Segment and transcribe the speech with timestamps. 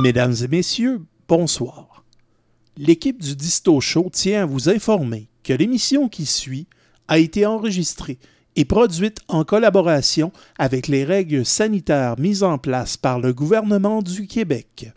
[0.00, 2.06] Mesdames et messieurs, bonsoir.
[2.78, 6.66] L'équipe du Disto Show tient à vous informer que l'émission qui suit
[7.06, 8.18] a été enregistrée
[8.56, 14.26] et produite en collaboration avec les règles sanitaires mises en place par le gouvernement du
[14.26, 14.90] Québec.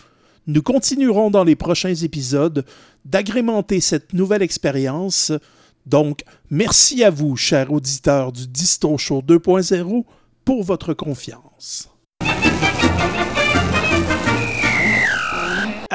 [0.48, 2.66] Nous continuerons dans les prochains épisodes
[3.04, 5.34] d'agrémenter cette nouvelle expérience.
[5.86, 10.06] Donc, merci à vous, chers auditeurs du Disto Show 2.0,
[10.46, 11.90] pour votre confiance.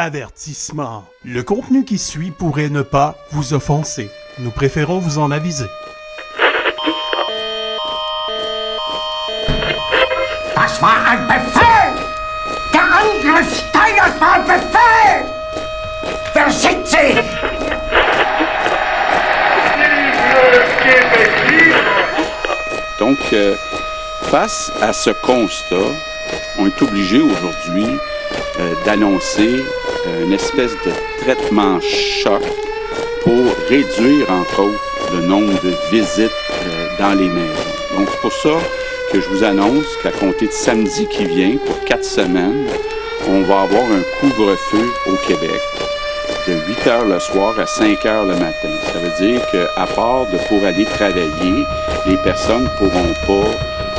[0.01, 1.05] Avertissement.
[1.25, 4.09] Le contenu qui suit pourrait ne pas vous offenser.
[4.39, 5.67] Nous préférons vous en aviser.
[10.55, 11.97] Das war ein Befehl!
[12.73, 15.27] Der Angriff Steiners war ein Befehl!
[16.33, 17.19] Wer sind Sie?
[23.01, 23.57] Donc, euh,
[24.31, 25.91] face à ce constat,
[26.61, 27.99] on est obligé aujourd'hui
[28.61, 29.65] euh, d'annoncer
[30.23, 32.43] une espèce de traitement choc
[33.23, 34.81] pour réduire, entre autres,
[35.15, 36.31] le nombre de visites
[36.67, 37.53] euh, dans les maisons.
[37.97, 38.59] Donc, c'est pour ça
[39.13, 42.67] que je vous annonce qu'à compter de samedi qui vient, pour quatre semaines,
[43.29, 45.61] on va avoir un couvre-feu au Québec
[46.47, 48.69] de 8 heures le soir à 5 heures le matin.
[48.93, 51.65] Ça veut dire qu'à part de pour aller travailler,
[52.07, 53.51] les personnes ne pourront pas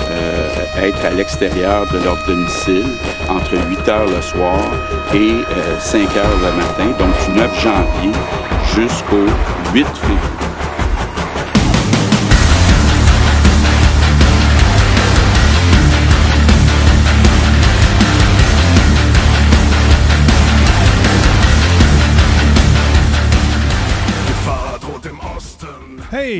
[0.09, 2.85] euh, être à l'extérieur de leur domicile
[3.27, 4.59] entre 8 heures le soir
[5.13, 8.11] et euh, 5 heures le matin, donc du 9 janvier
[8.75, 9.25] jusqu'au
[9.73, 10.38] 8 février.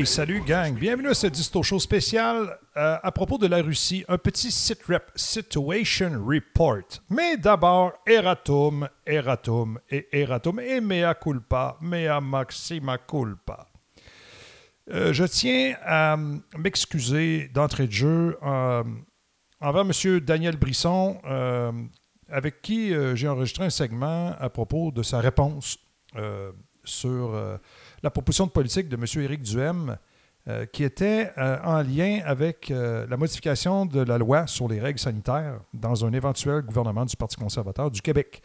[0.04, 4.16] Salut gang, bienvenue à ce Disto Show spécial euh, à propos de la Russie, un
[4.16, 7.02] petit sitrep Situation Report.
[7.10, 13.66] Mais d'abord, Eratum, Eratum et Eratum et mea culpa, mea maxima culpa.
[14.90, 16.16] Euh, je tiens à
[16.56, 18.82] m'excuser d'entrée de jeu euh,
[19.60, 20.20] envers M.
[20.20, 21.72] Daniel Brisson, euh,
[22.28, 25.78] avec qui euh, j'ai enregistré un segment à propos de sa réponse
[26.16, 26.52] euh,
[26.84, 27.56] sur euh,
[28.02, 29.04] la proposition de politique de M.
[29.24, 29.96] Éric Duhem,
[30.48, 34.98] euh, qui était euh, en lien avec la modification de la loi sur les règles
[34.98, 38.42] sanitaires dans un éventuel gouvernement du Parti conservateur du Québec.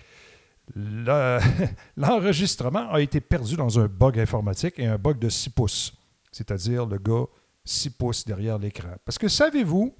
[0.75, 1.39] Le-
[1.97, 5.93] L'enregistrement a été perdu dans un bug informatique et un bug de 6 pouces,
[6.31, 7.25] c'est-à-dire le gars
[7.63, 8.89] 6 pouces derrière l'écran.
[9.05, 9.95] Parce que savez-vous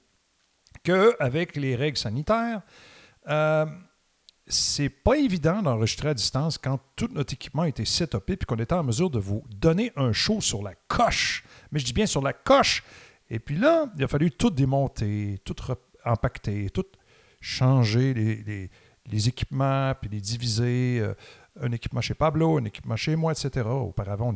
[0.83, 2.61] qu'avec les règles sanitaires,
[4.47, 8.57] c'est pas évident d'enregistrer à distance quand tout notre équipement a été setupé puis qu'on
[8.57, 11.43] était en mesure de vous donner un show sur la coche.
[11.71, 12.83] Mais je dis bien sur la coche.
[13.29, 15.55] Et puis là, il a fallu tout démonter, tout
[16.05, 16.85] empaqueter, tout
[17.41, 20.99] changer les, équipements, puis les diviser.
[20.99, 21.13] euh,
[21.61, 23.67] un équipement chez Pablo, un équipement chez moi, etc.
[23.67, 24.35] Auparavant, on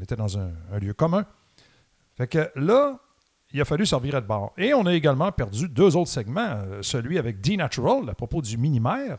[0.00, 1.26] était dans, un, lieu commun.
[2.16, 2.98] Fait que là,
[3.52, 4.52] il a fallu servir de bord.
[4.56, 8.56] Et on a également perdu deux autres segments, euh, celui avec D-Natural à propos du
[8.56, 9.18] minimère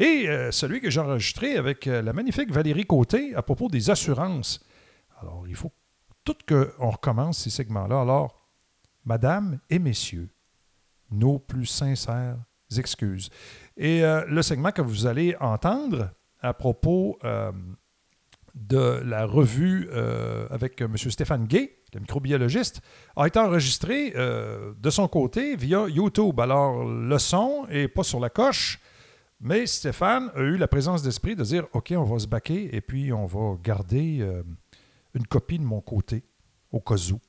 [0.00, 3.90] et euh, celui que j'ai enregistré avec euh, la magnifique Valérie Côté à propos des
[3.90, 4.64] assurances.
[5.20, 5.70] Alors, il faut
[6.24, 8.00] tout qu'on recommence ces segments-là.
[8.00, 8.48] Alors,
[9.04, 10.30] Madame et Messieurs,
[11.10, 12.38] nos plus sincères
[12.78, 13.28] excuses.
[13.76, 17.18] Et euh, le segment que vous allez entendre à propos
[18.54, 19.90] de la revue
[20.48, 20.96] avec M.
[20.96, 22.80] Stéphane Gay, le microbiologiste,
[23.14, 26.40] a été enregistré de son côté via YouTube.
[26.40, 28.80] Alors, le son n'est pas sur la coche,
[29.40, 32.80] mais Stéphane a eu la présence d'esprit de dire OK, on va se baquer et
[32.80, 34.42] puis on va garder euh,
[35.14, 36.24] une copie de mon côté,
[36.72, 37.20] au cas où.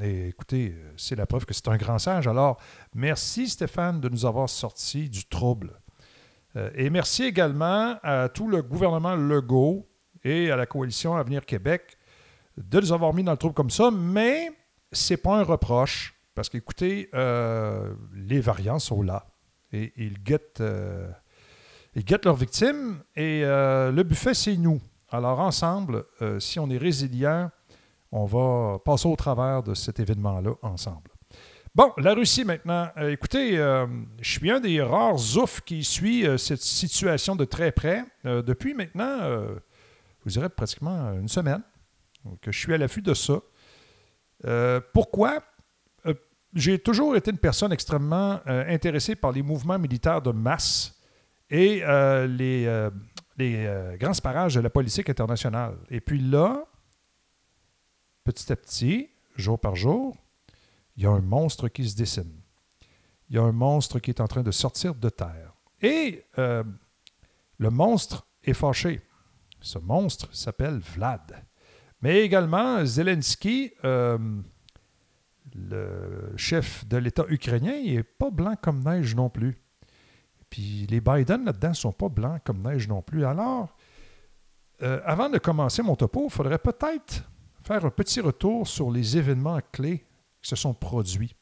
[0.00, 2.26] Et écoutez, euh, c'est la preuve que c'est un grand sage.
[2.26, 2.58] Alors,
[2.94, 5.78] merci Stéphane de nous avoir sorti du trouble.
[6.56, 9.86] Euh, et merci également à tout le gouvernement Legault
[10.24, 11.98] et à la coalition Avenir Québec
[12.56, 14.50] de nous avoir mis dans le trouble comme ça, mais
[14.92, 19.26] c'est pas un reproche, parce qu'écoutez, euh, les variants sont là
[19.72, 20.62] et ils guettent,
[21.94, 24.80] ils guettent leurs victimes et euh, le buffet, c'est nous.
[25.10, 27.50] Alors ensemble, euh, si on est résilient,
[28.10, 31.10] on va passer au travers de cet événement-là ensemble.
[31.74, 32.88] Bon, la Russie maintenant.
[32.98, 38.04] Euh, écoutez, je suis un des rares oufs qui suit cette situation de très près
[38.24, 41.62] depuis maintenant, je vous dirais pratiquement une semaine,
[42.40, 43.40] que je suis à l'affût de ça.
[44.92, 45.42] Pourquoi?
[46.54, 51.01] J'ai toujours été une personne extrêmement intéressée par les mouvements militaires de masse
[51.52, 52.90] et euh, les, euh,
[53.38, 55.76] euh, grands parages de la politique internationale.
[55.90, 56.64] Et puis là,
[58.24, 60.16] petit à petit, jour par jour,
[60.96, 62.40] il y a un monstre qui se dessine.
[63.28, 65.52] Il y a un monstre qui est en train de sortir de terre.
[65.80, 66.24] Et
[67.58, 69.00] Le monstre est fâché.
[69.60, 71.44] Ce monstre s'appelle Vlad.
[72.00, 74.32] Mais également, Zelensky, le
[76.36, 79.61] chef de l'État ukrainien, il n'est pas blanc comme neige non plus.
[80.52, 83.24] Puis les Biden là-dedans ne sont pas blancs comme neige non plus.
[83.24, 83.74] Alors,
[84.82, 87.24] euh, avant de commencer mon topo, il faudrait peut-être
[87.62, 90.04] faire un petit retour sur les événements clés
[90.42, 91.34] qui se sont produits.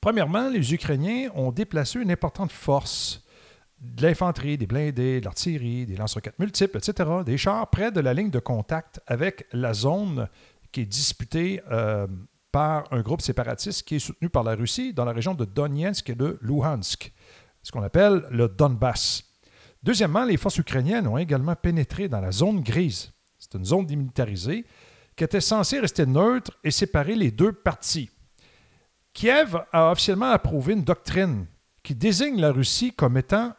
[0.00, 3.24] Premièrement, les Ukrainiens ont déplacé une importante force
[3.80, 8.14] de l'infanterie, des blindés, de l'artillerie, des lance-roquettes multiples, etc., des chars près de la
[8.14, 10.28] ligne de contact avec la zone
[10.70, 12.06] qui est disputée euh,
[12.52, 16.10] par un groupe séparatiste qui est soutenu par la Russie dans la région de Donetsk
[16.10, 17.12] et de Luhansk,
[17.62, 19.24] ce qu'on appelle le Donbass.
[19.82, 23.12] Deuxièmement, les forces ukrainiennes ont également pénétré dans la zone grise.
[23.38, 24.66] C'est une zone démilitarisée
[25.16, 28.10] qui était censée rester neutre et séparer les deux parties.
[29.12, 31.46] Kiev a officiellement approuvé une doctrine
[31.82, 33.54] qui désigne la Russie comme étant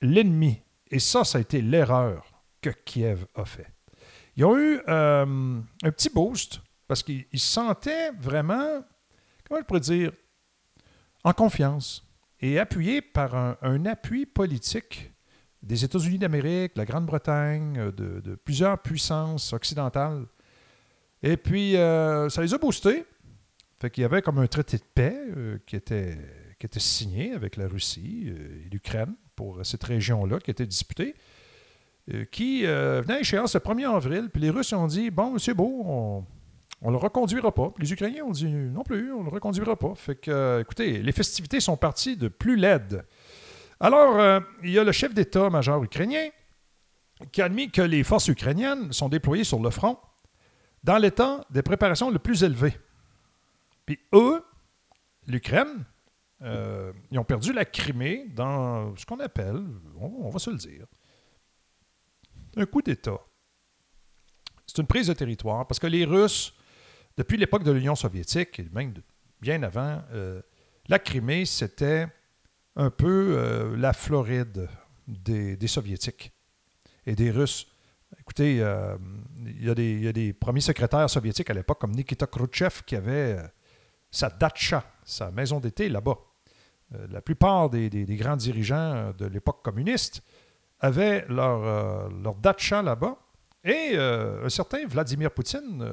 [0.00, 0.60] l'ennemi.
[0.90, 3.66] Et ça, ça a été l'erreur que Kiev a fait.
[4.36, 8.84] Ils ont eu euh, un petit boost parce qu'ils se sentaient vraiment,
[9.48, 10.12] comment je pourrais dire,
[11.24, 12.03] en confiance
[12.44, 15.12] et appuyés par un, appui politique
[15.62, 20.26] des États-Unis d'Amérique, de la Grande-Bretagne, de, plusieurs puissances occidentales.
[21.22, 23.06] Et puis, euh, ça les a boostés.
[23.80, 26.18] Fait qu'il y avait comme un traité de paix euh, qui, était,
[26.58, 31.14] qui était signé avec la Russie et l'Ukraine pour cette région-là qui était disputée,
[32.12, 34.28] euh, qui euh, venait à échéance le 1er avril.
[34.30, 36.26] Puis les Russes ont dit Bon, c'est beau, on
[36.88, 37.72] ne le reconduira pas.
[37.78, 39.94] Les Ukrainiens ont dit Non plus, on ne le reconduira pas.
[39.94, 43.04] Fait que, euh, écoutez, les festivités sont parties de plus laides.
[43.80, 46.28] Alors, il y a le chef d'État-major ukrainien
[47.32, 49.98] qui a admis que les forces ukrainiennes sont déployées sur le front
[50.84, 52.76] dans l'état des préparations le plus élevé.
[53.86, 54.44] Puis eux,
[55.26, 55.84] l'Ukraine,
[56.42, 59.64] euh, ils ont perdu la Crimée dans ce qu'on appelle,
[59.98, 60.86] on, va se le dire,
[62.56, 63.18] un coup d'État.
[64.66, 66.54] C'est une prise de territoire parce que les Russes,
[67.16, 68.94] depuis l'époque de l'Union soviétique, et même
[69.40, 70.42] bien avant, euh,
[70.88, 72.06] la Crimée, c'était
[72.76, 74.68] un peu euh, la Floride
[75.06, 76.32] des, Soviétiques
[77.06, 77.66] et des Russes.
[78.18, 79.68] Écoutez, il y,
[80.08, 83.38] a des premiers secrétaires soviétiques à l'époque, comme Nikita Khrouchtchev, qui avait
[84.10, 86.16] sa datcha, sa maison d'été là-bas.
[86.94, 90.22] Euh, la plupart des, grands dirigeants de l'époque communiste
[90.80, 93.16] avaient leur, euh, leur datcha là-bas.
[93.64, 95.84] Et euh, un certain Vladimir Poutine,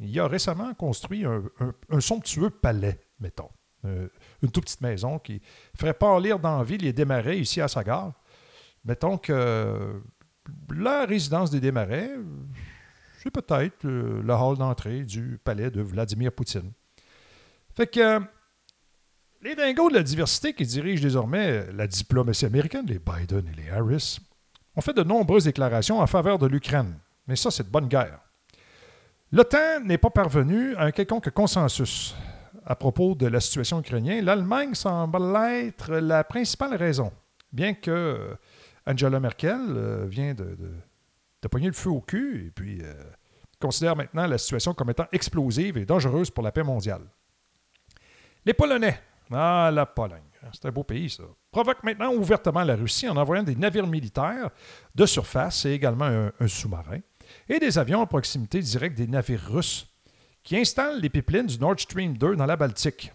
[0.00, 3.50] il a récemment construit un, somptueux palais, mettons.
[3.84, 5.40] une toute petite maison qui
[5.76, 8.12] ferait pâlir d'envie les démarrais ici à sa gare.
[8.84, 10.02] Mettons que
[10.74, 12.10] la résidence des démarrais,
[13.22, 16.72] c'est peut-être le hall d'entrée du palais de Vladimir Poutine.
[17.74, 18.20] Fait que
[19.42, 23.70] les dingos de la diversité qui dirigent désormais la diplomatie américaine, les Biden et les
[23.70, 24.18] Harris,
[24.76, 26.98] ont fait de nombreuses déclarations en faveur de l'Ukraine.
[27.26, 28.20] Mais ça, c'est de bonne guerre.
[29.32, 32.16] L'OTAN n'est pas parvenu à un quelconque consensus
[32.66, 34.24] à propos de la situation ukrainienne.
[34.24, 37.12] L'Allemagne semble être la principale raison,
[37.52, 38.34] bien que euh,
[38.86, 40.56] Angela Merkel euh, vient de,
[41.42, 42.92] de, pogner le feu au cul et puis euh,
[43.60, 47.02] considère maintenant la situation comme étant explosive et dangereuse pour la paix mondiale.
[48.44, 48.98] Les Polonais
[49.32, 50.22] ah, la Pologne.
[50.52, 51.22] C'est un beau pays, ça.
[51.50, 54.50] Provoque maintenant ouvertement la Russie en envoyant des navires militaires
[54.94, 56.98] de surface et également un, sous-marin
[57.50, 59.86] et des avions à proximité directe des navires russes
[60.44, 63.12] qui installent les pipelines du Nord Stream 2 dans la Baltique.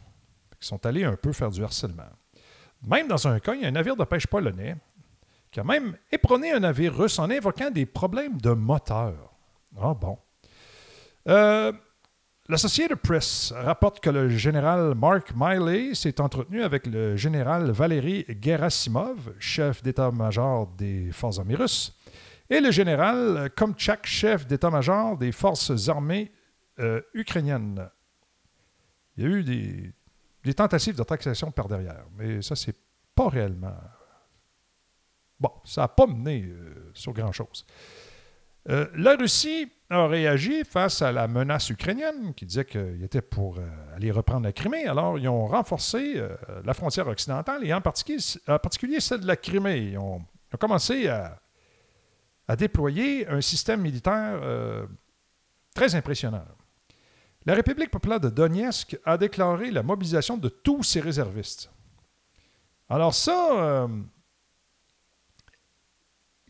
[0.62, 2.04] Ils sont allés un peu faire du harcèlement.
[2.86, 4.76] Même dans un cas, il y a un navire de pêche polonais
[5.52, 9.34] qui a même éperonné un navire russe en invoquant des problèmes de moteur.
[9.82, 10.18] Ah bon.
[11.30, 11.72] Euh,
[12.48, 19.34] L'Associated Press rapporte que le général Mark Miley s'est entretenu avec le général Valery Gerasimov,
[19.40, 21.98] chef d'état-major des forces armées russes,
[22.50, 26.32] et le général Komchak, chef d'état-major des forces armées
[26.80, 27.90] euh, ukrainiennes.
[29.18, 29.44] Il y a eu
[30.44, 32.76] des, tentatives de taxation par derrière, mais ça, c'est
[33.16, 33.78] pas réellement.
[35.40, 37.66] Bon, ça n'a pas mené euh, sur grand-chose.
[38.70, 43.58] Euh, la Russie a réagi face à la menace ukrainienne qui disait qu'il était pour
[43.96, 44.86] aller reprendre la Crimée.
[44.86, 46.22] Alors, ils ont renforcé
[46.64, 49.92] la frontière occidentale et en particulier, celle de la Crimée.
[49.92, 50.26] Ils ont,
[50.60, 51.40] commencé à,
[52.56, 54.40] déployer un système militaire
[55.74, 56.46] très impressionnant.
[57.46, 61.72] La République populaire de Donetsk a déclaré la mobilisation de tous ses réservistes.
[62.90, 63.88] Alors ça,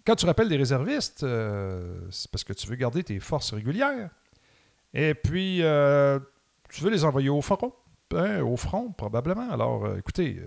[0.06, 4.12] quand tu rappelles des réservistes, euh, c'est parce que tu veux garder tes forces régulières.
[4.94, 6.20] Et puis, euh,
[6.70, 7.74] tu veux les envoyer au front,
[8.14, 9.50] au front probablement.
[9.50, 10.42] Alors, euh, écoutez,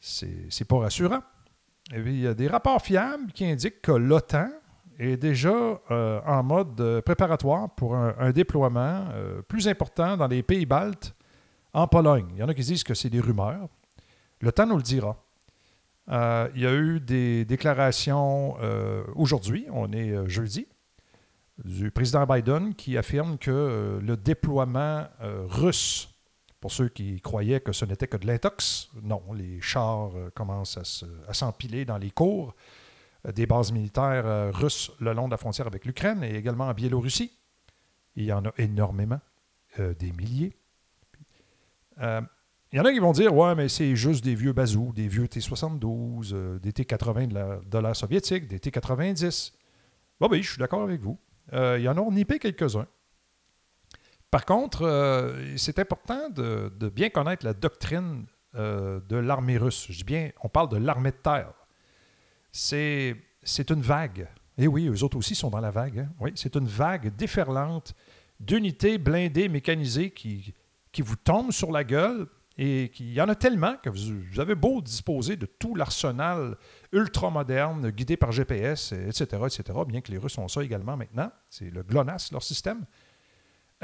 [0.00, 1.22] c'est pas rassurant.
[1.92, 4.48] Eh il y a des rapports fiables qui indiquent que l'OTAN
[4.98, 10.42] est déjà euh, en mode euh, préparatoire pour un, déploiement euh, plus important dans les
[10.42, 11.14] pays baltes
[11.72, 12.28] en Pologne.
[12.32, 13.68] Il y en a qui disent que c'est des rumeurs.
[14.54, 15.16] Temps nous le dira.
[16.08, 18.56] Il y a eu des déclarations
[19.16, 20.68] aujourd'hui, on est jeudi,
[21.64, 25.06] du président Biden qui affirme que le déploiement
[25.48, 26.13] russe,
[26.64, 30.78] pour ceux qui croyaient que ce n'était que de l'intox, non, les chars euh, commencent
[30.78, 32.54] à se- à s'empiler dans les cours
[33.26, 36.64] euh, des bases militaires euh, russes le long de la frontière avec l'Ukraine et également
[36.68, 37.36] en Biélorussie.
[38.16, 39.20] Il y en a énormément,
[39.78, 40.56] des milliers.
[42.00, 42.26] Il
[42.72, 45.28] y en a qui vont dire Ouais, mais c'est juste des vieux bazous, des vieux
[45.28, 49.52] T-72, euh, des T-80 de la- de l'ère soviétique, des T-90.
[50.18, 51.18] Bon, oui, je suis d'accord avec vous.
[51.52, 52.86] Il y en a nippé quelques-uns.
[54.34, 58.26] Par contre, euh, c'est important de, bien connaître la doctrine
[58.56, 59.86] euh, de l'armée russe.
[59.88, 61.52] Je dis bien, on parle de l'armée de terre.
[62.50, 64.26] C'est une vague.
[64.58, 66.00] Et oui, eux autres aussi sont dans la vague.
[66.00, 66.08] hein.
[66.18, 67.94] Oui, c'est une vague déferlante
[68.40, 70.52] d'unités blindées, mécanisées qui,
[70.98, 72.26] vous tombent sur la gueule
[72.58, 76.56] et qu'il y en a tellement que vous, vous avez beau disposer de tout l'arsenal
[76.90, 81.30] ultra-moderne, guidé par GPS, etc., etc., bien que les Russes ont ça également maintenant.
[81.48, 82.84] C'est le GLONASS, leur système.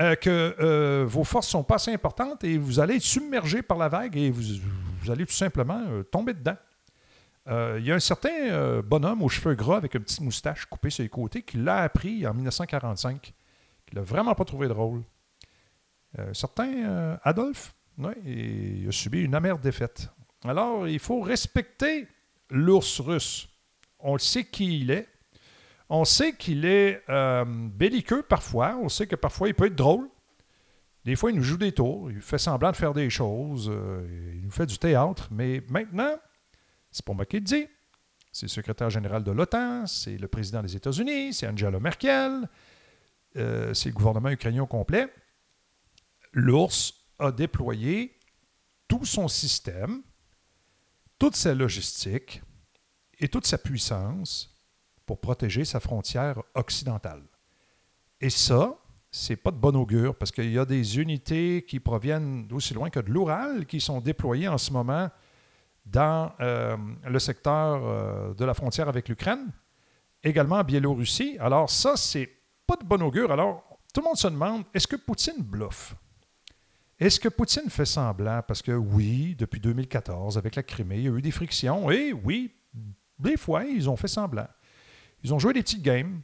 [0.00, 3.76] Euh, que euh, vos forces sont pas assez importantes et vous allez être submergé par
[3.76, 4.42] la vague et vous,
[5.11, 6.57] allez tout simplement euh, tomber dedans.
[7.49, 11.02] Il y a un certain bonhomme aux cheveux gras avec une petite moustache coupée sur
[11.02, 13.21] les côtés qui l'a appris en 1945,
[13.87, 15.02] qui l'a vraiment pas trouvé drôle.
[16.21, 20.11] Euh, certain Adolphe, ouais, il a subi une amère défaite.
[20.45, 22.07] Alors, il faut respecter
[22.50, 23.49] l'ours russe.
[23.99, 25.09] On le sait qui il est.
[25.92, 28.78] On sait qu'il est euh, belliqueux parfois.
[28.80, 30.09] On sait que parfois il peut être drôle.
[31.04, 32.11] Des fois, il nous joue des tours.
[32.11, 33.68] Il fait semblant de faire des choses.
[33.68, 35.28] euh, il nous fait du théâtre.
[35.32, 36.14] Mais maintenant,
[36.92, 37.66] c'est pas moi qui le dis.
[38.32, 42.49] C'est le secrétaire général de l'OTAN, c'est le président des États-Unis, c'est Angela Merkel,
[43.37, 45.12] euh, c'est le gouvernement ukrainien au complet.
[46.32, 48.16] L'ours a déployé
[48.87, 50.02] tout son système,
[51.18, 52.40] toute sa logistique
[53.18, 54.60] et toute sa puissance
[55.11, 57.25] pour protéger sa frontière occidentale.
[58.21, 58.76] Et ça,
[59.11, 62.90] c'est pas de bon augure parce qu'il y a des unités qui proviennent d'aussi loin
[62.90, 65.11] que de l'Oural qui sont déployées en ce moment
[65.85, 66.76] dans euh,
[67.09, 69.50] le secteur euh, de la frontière avec l'Ukraine,
[70.23, 71.37] également en Biélorussie.
[71.40, 72.31] Alors ça, c'est
[72.64, 73.33] pas de bon augure.
[73.33, 75.97] Alors, tout le monde se demande, est-ce que Poutine bluffe?
[77.00, 78.43] Est-ce que Poutine fait semblant?
[78.47, 81.90] Parce que oui, depuis 2014, avec la Crimée, il y a eu des frictions.
[81.90, 82.55] Et oui,
[83.19, 84.47] des fois, ils ont fait semblant.
[85.23, 86.21] Ils ont joué des petites games.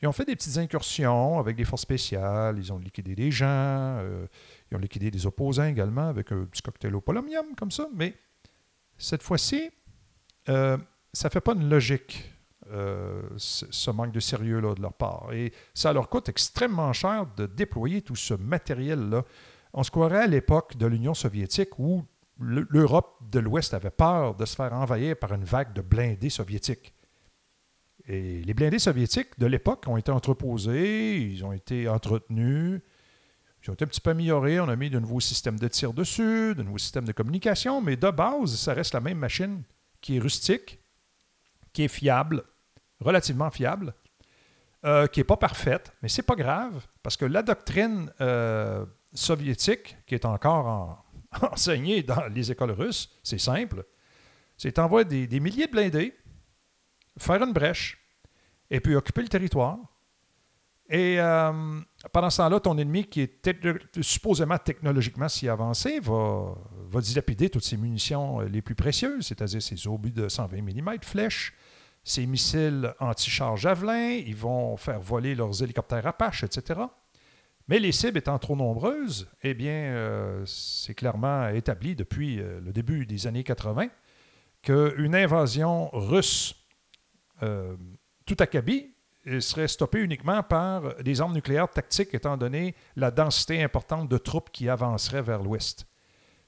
[0.00, 2.58] Ils ont fait des petites incursions avec des forces spéciales.
[2.58, 3.46] Ils ont liquidé des gens.
[3.48, 4.26] euh,
[4.70, 7.86] ils ont liquidé des opposants également avec un petit cocktail au polonium, comme ça.
[7.94, 8.14] Mais
[8.98, 9.70] cette fois-ci,
[10.48, 10.76] euh,
[11.12, 12.32] ça ne fait pas une logique,
[12.72, 15.32] euh, ce, manque de sérieux-là de leur part.
[15.32, 19.24] Et ça leur coûte extrêmement cher de déployer tout ce matériel-là.
[19.72, 22.04] On se croirait à l'époque de l'Union soviétique où
[22.40, 26.28] le- l'Europe de l'Ouest avait peur de se faire envahir par une vague de blindés
[26.30, 26.92] soviétiques.
[28.08, 32.80] Les blindés soviétiques de l'époque ont été entreposés, ils ont été entretenus,
[33.62, 34.58] ils ont été un petit peu améliorés.
[34.60, 37.96] On a mis de nouveaux systèmes de tir dessus, de nouveaux systèmes de communication, mais
[37.96, 39.62] de base, ça reste la même machine
[40.00, 40.80] qui est rustique,
[41.72, 42.42] qui est fiable,
[43.00, 43.94] relativement fiable,
[44.84, 49.96] euh, qui n'est pas parfaite, mais c'est pas grave, parce que la doctrine euh, soviétique,
[50.06, 51.04] qui est encore en-
[51.52, 53.84] enseignée dans les écoles russes, c'est simple.
[54.58, 56.14] C'est envoyer des milliers de blindés,
[57.18, 57.98] faire une brèche,
[58.70, 59.78] et puis occuper le territoire.
[60.88, 61.80] Et euh,
[62.12, 66.54] pendant ce temps-là, ton ennemi, qui est techno- supposément technologiquement si avancé, va,
[66.90, 70.98] va dilapider toutes ses munitions euh, les plus précieuses, c'est-à-dire ses obus de 120 mm
[71.02, 71.54] flèches,
[72.04, 76.80] ses missiles anti-char Javelin, ils vont faire voler leurs hélicoptères Apache, etc.
[77.68, 82.72] Mais les cibles étant trop nombreuses, eh bien, euh, c'est clairement établi depuis euh, le
[82.72, 83.86] début des années 80
[84.62, 86.54] qu'une invasion russe
[87.42, 87.76] euh,
[88.26, 88.94] tout acabit
[89.40, 94.50] serait stoppée uniquement par des armes nucléaires tactiques, étant donné la densité importante de troupes
[94.50, 95.86] qui avanceraient vers l'ouest.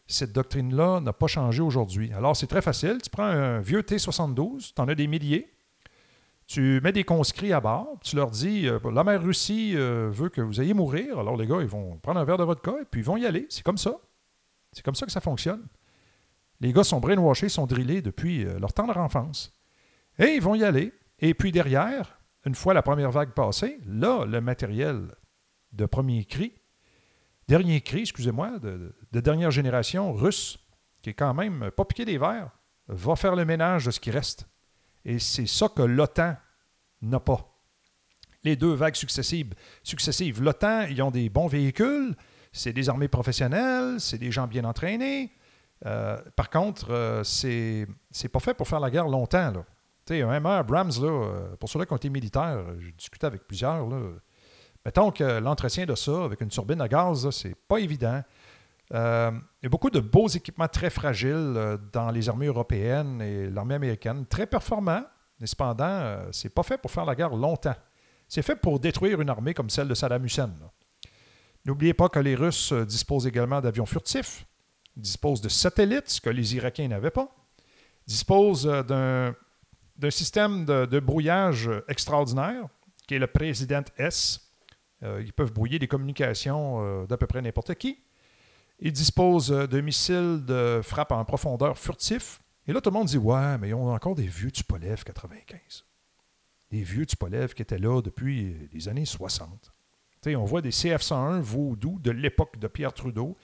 [0.07, 2.13] Cette doctrine-là n'a pas changé aujourd'hui.
[2.13, 2.99] Alors, c'est très facile.
[3.03, 5.55] Tu prends un vieux T-72, tu en as des milliers,
[6.47, 10.29] tu mets des conscrits à bord, tu leur dis euh, la mère Russie euh, veut
[10.29, 11.19] que vous ayez mourir.
[11.19, 13.25] Alors, les gars, ils vont prendre un verre de vodka et puis ils vont y
[13.25, 13.47] aller.
[13.49, 13.97] C'est comme ça.
[14.73, 15.65] C'est comme ça que ça fonctionne.
[16.61, 19.54] Les gars sont brainwashés, sont drillés depuis leur tendre enfance.
[20.19, 20.93] Et ils vont y aller.
[21.19, 25.15] Et puis derrière, une fois la première vague passée, là, le matériel
[25.73, 26.53] de premier cri,
[27.49, 30.59] dernier cri, excusez-moi, de, de dernière génération russe,
[31.03, 32.51] qui est quand même pas piqué des verres,
[32.89, 34.47] va faire le ménage de ce qui reste.
[35.05, 36.37] Et c'est ça que l'OTAN
[37.03, 37.51] n'a pas.
[38.43, 39.55] Les deux vagues successives.
[40.41, 42.15] L'OTAN, ils ont des bons véhicules,
[42.53, 45.33] c'est des armées professionnelles, c'est des gens bien entraînés.
[45.87, 47.87] Euh, par contre, euh, c'est
[48.33, 49.51] pas fait pour faire la guerre longtemps.
[49.51, 49.65] Là.
[50.07, 53.27] Tu sais, un MR Abrams, là, euh, pour ceux-là qui ont été militaires, j'ai discuté
[53.27, 53.87] avec plusieurs.
[53.89, 54.01] Là,
[54.85, 58.23] mettons que l'entretien de ça avec une turbine à gaz, c'est pas évident.
[58.93, 59.31] Euh,
[59.63, 63.49] il y a beaucoup de beaux équipements très fragiles euh, dans les armées européennes et
[63.49, 65.05] l'armée américaine, très performants,
[65.41, 67.75] mais cependant, euh, c'est pas fait pour faire la guerre longtemps.
[68.29, 70.51] C'est fait pour détruire une armée comme celle de Saddam Hussein.
[71.65, 74.47] N'oubliez pas que les Russes euh, disposent également d'avions furtifs,
[74.97, 77.35] disposent de satellites, ce que les Irakiens n'avaient pas,
[78.07, 79.35] disposent euh, d'un
[79.97, 82.69] d'un système de, brouillage extraordinaire,
[83.07, 84.41] qui est le Président S.
[85.03, 88.01] Euh, ils peuvent brouiller des communications euh, d'à peu près n'importe qui.
[88.81, 92.41] Ils disposent euh, de missiles de frappe en profondeur furtifs.
[92.67, 95.85] Et là, tout le monde dit Ouais, mais ils ont encore des vieux Tupolev 95.
[96.71, 99.73] Des vieux Tupolev qui étaient là depuis les années 60.
[100.23, 103.37] Tu sais, on voit des CF-101 Voodoo de l'époque de Pierre Trudeau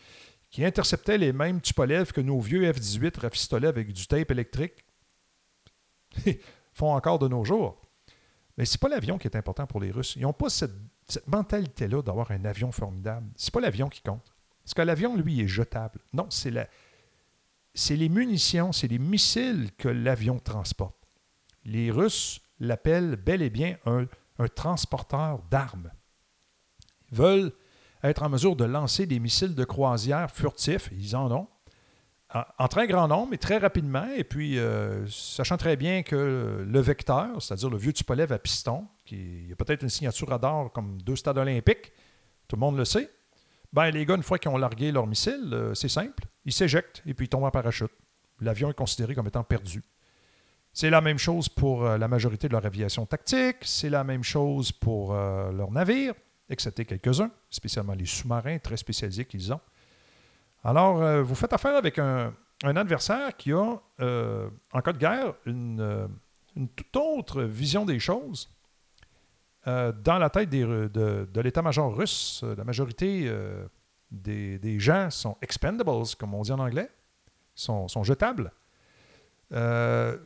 [0.50, 4.85] qui interceptaient les mêmes Tupolev que nos vieux F-18 rafistolés avec du tape électrique
[6.73, 7.81] font encore de nos jours.
[8.57, 10.14] Mais c'est pas l'avion qui est important pour les Russes.
[10.17, 10.73] Ils n'ont pas cette,
[11.26, 13.26] mentalité-là d'avoir un avion formidable.
[13.35, 14.33] C'est pas l'avion qui compte.
[14.62, 15.99] Parce que l'avion, lui, est jetable.
[16.12, 16.50] Non, c'est
[17.97, 20.97] les munitions, c'est les missiles que l'avion transporte.
[21.64, 24.07] Les Russes l'appellent bel et bien un,
[24.38, 25.90] un transporteur d'armes.
[27.11, 27.52] Ils veulent
[28.02, 31.49] être en mesure de lancer des missiles de croisière furtifs, ils en ont,
[32.32, 36.80] en, très grand nombre et très rapidement, et puis euh, sachant très bien que le
[36.80, 41.16] vecteur, c'est-à-dire le vieux Tupolev à piston, qui a peut-être une signature radar comme deux
[41.16, 41.92] stades olympiques,
[42.46, 43.10] tout le monde le sait,
[43.72, 47.02] ben les gars, une fois qu'ils ont largué leur missile, euh, c'est simple, ils s'éjectent
[47.06, 47.92] et puis ils tombent en parachute.
[48.40, 49.82] L'avion est considéré comme étant perdu.
[50.72, 54.22] C'est la même chose pour euh, la majorité de leur aviation tactique, c'est la même
[54.22, 56.14] chose pour leurs navires,
[56.48, 59.61] excepté quelques-uns, spécialement les sous-marins très spécialisés qu'ils ont.
[60.62, 65.35] Alors, euh, vous faites affaire avec un, adversaire qui a, euh, en cas de guerre,
[65.46, 66.07] une, euh,
[66.55, 68.51] une toute autre vision des choses.
[69.66, 73.31] Dans la tête de, l'état-major russe, la majorité
[74.11, 76.90] des, gens sont expendables, comme on dit en anglais,
[77.55, 78.51] sont, jetables,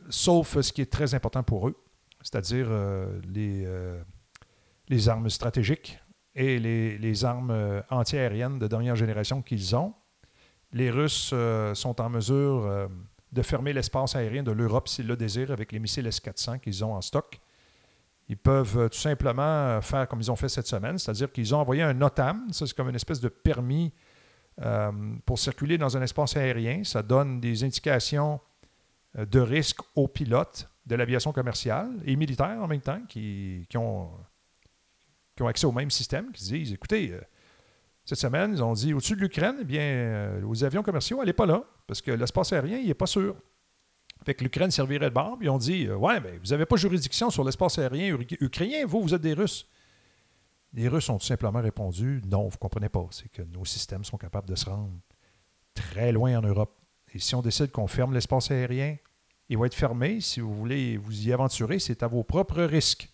[0.09, 1.75] sauf ce qui est très important pour eux,
[2.21, 2.69] c'est-à-dire
[3.27, 5.99] les, armes stratégiques
[6.33, 9.93] et les, les armes antiaériennes de dernière génération qu'ils ont.
[10.75, 12.87] Les Russes euh, sont en mesure euh,
[13.31, 16.93] de fermer l'espace aérien de l'Europe s'ils le désirent avec les missiles S-400 qu'ils ont
[16.93, 17.39] en stock.
[18.27, 21.59] Ils peuvent euh, tout simplement faire comme ils ont fait cette semaine, c'est-à-dire qu'ils ont
[21.59, 23.93] envoyé un NOTAM, ça c'est comme une espèce de permis
[25.25, 26.81] pour circuler dans un espace aérien.
[26.85, 28.39] Ça donne des indications
[29.17, 34.11] de risque aux pilotes de l'aviation commerciale et militaire en même temps qui, ont,
[35.35, 37.19] qui ont accès au même système, qui disent écoutez,
[38.05, 41.27] cette semaine, ils ont dit au-dessus de l'Ukraine, eh bien, euh, aux avions commerciaux, elle
[41.27, 43.35] n'est pas là, parce que l'espace aérien, il n'est pas sûr.
[44.23, 45.41] Fait que l'Ukraine servirait de barbe.
[45.41, 49.01] Ils ont dit euh, Ouais, mais vous n'avez pas juridiction sur l'espace aérien ukrainien, vous,
[49.01, 49.67] vous êtes des Russes.
[50.73, 53.07] Les Russes ont tout simplement répondu Non, vous ne comprenez pas.
[53.09, 54.91] C'est que nos systèmes sont capables de se rendre
[55.73, 56.77] très loin en Europe.
[57.13, 58.97] Et si on décide qu'on ferme l'espace aérien,
[59.49, 60.21] il va être fermé.
[60.21, 63.09] Si vous voulez vous y aventurer, c'est à vos propres risques.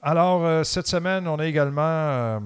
[0.00, 2.40] Alors, euh, cette semaine, on a également euh,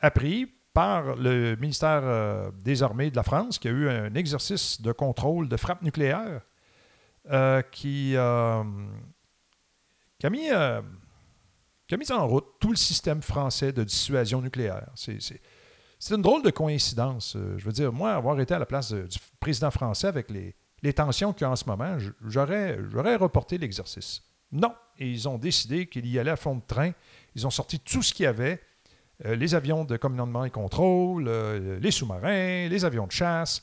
[0.00, 4.14] appris par le ministère euh, des Armées de la France qu'il y a eu un
[4.14, 6.42] exercice de contrôle de frappe nucléaire
[7.30, 8.62] euh, qui, euh,
[10.18, 10.82] qui a mis, a
[11.98, 14.90] mis en route tout le système français de dissuasion nucléaire.
[14.94, 15.40] C'est,
[16.10, 17.38] une drôle de coïncidence.
[17.56, 20.92] Je veux dire, moi, avoir été à la place du président français avec les, les
[20.92, 24.22] tensions qu'il y a en ce moment, j'aurais reporté l'exercice.
[24.52, 24.74] Non.
[24.98, 26.92] Et ils ont décidé qu'il y allait à fond de train.
[27.34, 28.60] Ils ont sorti tout ce qu'il y avait.
[29.24, 33.62] Euh, les avions de commandement et contrôle, euh, les sous-marins, les avions de chasse,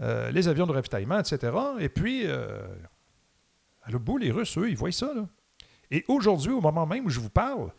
[0.00, 1.52] euh, les avions de ravitaillement, etc.
[1.78, 5.12] Et puis, à le bout, les Russes, eux, ils voient ça.
[5.90, 7.70] Et aujourd'hui, au moment même où je vous parle,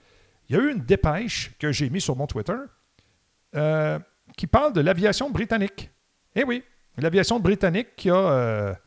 [0.48, 2.58] il y a eu une dépêche que j'ai mise sur mon Twitter
[4.38, 5.90] qui parle de l'aviation britannique.
[6.36, 6.62] Eh oui,
[6.98, 8.78] l'aviation britannique qui a,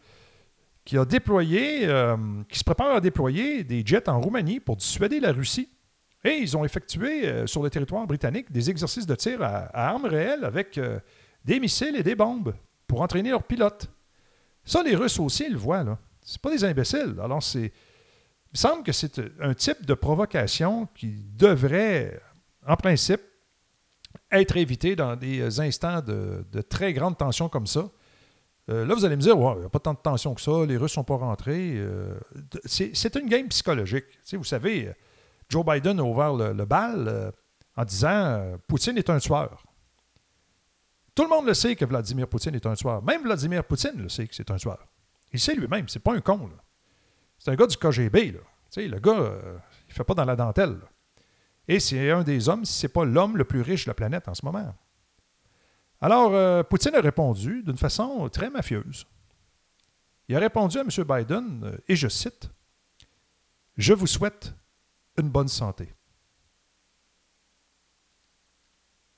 [1.06, 1.88] déployé,
[2.48, 5.68] qui se prépare à déployer des jets en Roumanie pour dissuader la Russie.
[6.28, 10.04] Et ils ont effectué euh, sur le territoire britannique des exercices de tir à, armes
[10.04, 11.00] réelles avec euh,
[11.42, 12.54] des missiles et des bombes
[12.86, 13.90] pour entraîner leurs pilotes.
[14.62, 15.84] Ça, les Russes aussi, ils le voient.
[15.84, 15.98] Là.
[16.22, 17.16] C'est pas des imbéciles.
[17.22, 17.42] Alors.
[17.54, 17.70] Il
[18.54, 22.18] me semble que c'est un type de provocation qui devrait,
[22.66, 23.20] en principe,
[24.30, 27.90] être évité dans des instants de, très grande tension comme ça.
[28.70, 30.64] Euh, là, vous allez me dire, il n'y a pas tant de tension que ça,
[30.66, 31.74] les Russes ne sont pas rentrés.
[31.76, 32.18] Euh,
[32.64, 34.06] c'est une game psychologique.
[34.32, 34.92] Vous savez,
[35.48, 37.30] Joe Biden a ouvert le, bal euh,
[37.76, 39.62] en disant euh, Poutine est un tueur.
[41.14, 43.02] Tout le monde le sait que Vladimir Poutine est un tueur.
[43.02, 44.86] Même Vladimir Poutine le sait que c'est un tueur.
[45.32, 46.50] Il sait lui-même, c'est pas un con.
[47.38, 48.32] C'est un gars du KGB.
[48.32, 48.40] Là.
[48.70, 49.58] Tu sais, le gars, euh,
[49.88, 50.78] il fait pas dans la dentelle.
[51.66, 54.28] Et c'est un des hommes, si c'est pas l'homme le plus riche de la planète
[54.28, 54.74] en ce moment.
[56.00, 59.06] Alors, euh, Poutine a répondu d'une façon très mafieuse.
[60.28, 60.88] Il a répondu à M.
[60.88, 62.50] Biden, et je cite,
[63.76, 64.54] Je vous souhaite
[65.18, 65.92] une bonne santé.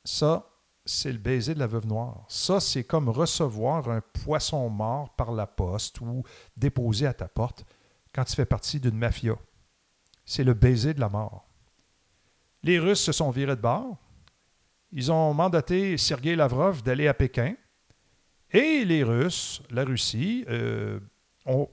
[0.05, 0.47] Ça,
[0.85, 2.25] c'est le baiser de la veuve noire.
[2.29, 6.25] Ça, c'est comme recevoir un poisson mort par la poste ou
[6.57, 7.65] déposé à ta porte
[8.13, 9.37] quand tu fais partie d'une mafia.
[10.25, 11.47] C'est le baiser de la mort.
[12.63, 13.97] Les Russes se sont virés de bord.
[14.93, 17.55] Ils ont mandaté Sergei Lavrov d'aller à Pékin.
[18.51, 20.99] Et les Russes, la Russie, euh,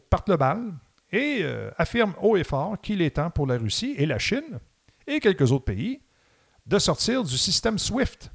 [0.09, 0.73] partent le bal
[1.11, 4.59] et euh, affirment haut et fort qu'il est temps pour la Russie et la Chine
[5.07, 6.01] et quelques autres pays
[6.65, 8.29] de sortir du système SWIFT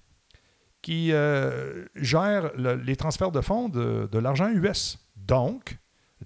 [0.81, 4.99] qui euh, gère le- les transferts de fonds de, l'argent US.
[5.17, 5.79] Donc,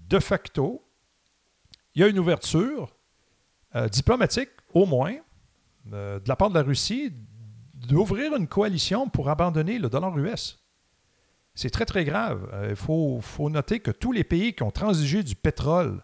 [0.09, 0.83] de facto,
[1.95, 2.97] il y a une ouverture
[3.75, 5.17] euh, diplomatique, au moins,
[5.85, 7.13] de la part de la Russie,
[7.75, 10.59] d'ouvrir une coalition pour abandonner le dollar US.
[11.55, 12.49] C'est très, très grave.
[12.71, 16.03] Il faut, faut noter que tous les pays qui ont transigé du pétrole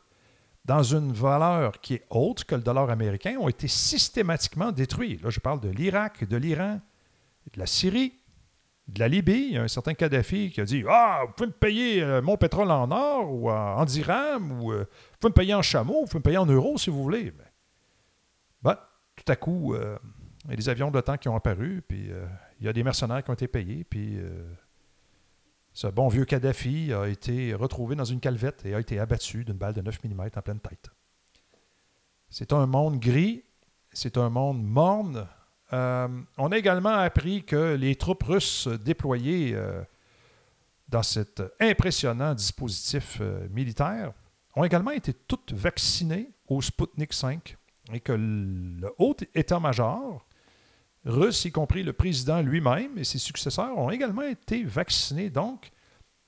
[0.64, 5.18] dans une valeur qui est haute que le dollar américain ont été systématiquement détruits.
[5.22, 6.81] Là, je parle de l'Irak, de l'Iran,
[7.53, 8.14] de la Syrie,
[8.87, 9.48] de la Libye.
[9.48, 12.22] Il y a un certain Kadhafi qui a dit Ah, vous pouvez me payer euh,
[12.22, 16.03] mon pétrole en or ou en, dirham, ou euh, vous pouvez me payer en chameau,
[16.03, 17.33] vous pouvez me payer en euros si vous voulez.
[18.62, 18.79] Ben,
[19.16, 19.98] tout à coup, euh,
[20.44, 22.11] il y a des avions de l'OTAN qui ont apparu, puis
[22.61, 24.18] il y a des mercenaires qui ont été payés, puis
[25.75, 29.57] ce bon vieux Kadhafi a été retrouvé dans une calvette et a été abattu d'une
[29.57, 30.91] balle de 9 mm en pleine tête.
[32.29, 33.45] C'est un monde gris,
[33.93, 35.27] c'est un monde morne.
[35.73, 39.83] Euh, on a également appris que les troupes russes déployées euh,
[40.89, 44.13] dans cet impressionnant dispositif euh, militaire
[44.55, 47.57] ont également été toutes vaccinées au Sputnik 5
[47.95, 50.27] et que le haut état-major
[51.05, 55.31] russe, y compris le président lui-même et ses successeurs, ont également été vaccinés.
[55.31, 55.71] Donc,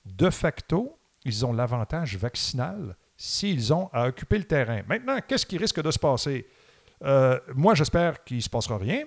[0.05, 4.81] de facto, ils ont l'avantage vaccinal s'ils ont à occuper le terrain.
[4.87, 6.45] Maintenant, qu'est-ce qui risque de se passer?
[7.03, 9.03] Euh, moi, j'espère qu'il ne se passera rien,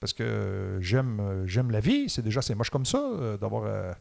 [0.00, 2.08] parce que j'aime, euh, la vie.
[2.08, 3.94] C'est déjà c'est moche comme ça, euh, d'avoir à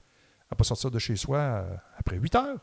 [0.51, 1.65] ne pas sortir de chez soi
[1.97, 2.57] après 8 heures.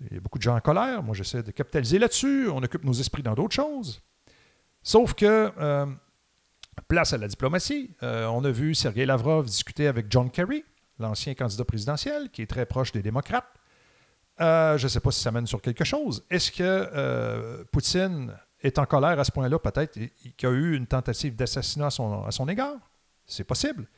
[0.00, 1.02] Il y a beaucoup de gens en colère.
[1.02, 2.48] Moi, j'essaie de capitaliser là-dessus.
[2.48, 4.02] On occupe nos esprits dans d'autres choses.
[4.82, 5.52] Sauf que,
[6.92, 10.62] place à la diplomatie, euh, on a vu Sergei Lavrov discuter avec John Kerry,
[10.98, 13.48] l'ancien candidat présidentiel, qui est très proche des démocrates.
[14.42, 16.22] Euh, je ne sais pas si ça mène sur quelque chose.
[16.28, 20.10] Est-ce que euh, Poutine est en colère à ce point-là, peut-être, qu'il
[20.42, 22.76] y a eu une tentative d'assassinat à son, égard?
[23.24, 23.88] C'est possible.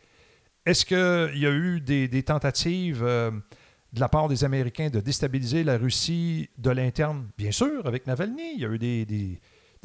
[0.64, 5.78] Est-ce qu'il y a eu des, tentatives de la part des Américains de déstabiliser la
[5.78, 7.28] Russie de l'interne?
[7.37, 8.52] Bien sûr, avec Navalny.
[8.54, 9.40] Il y a eu des,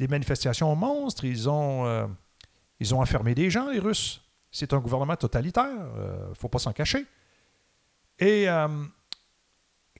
[0.08, 1.24] manifestations monstres.
[1.24, 2.08] Ils ont,
[2.80, 4.22] ils ont enfermé des gens, les Russes.
[4.50, 5.70] C'est un gouvernement totalitaire.
[6.24, 7.06] Il ne faut pas s'en cacher.
[8.18, 8.68] Et euh,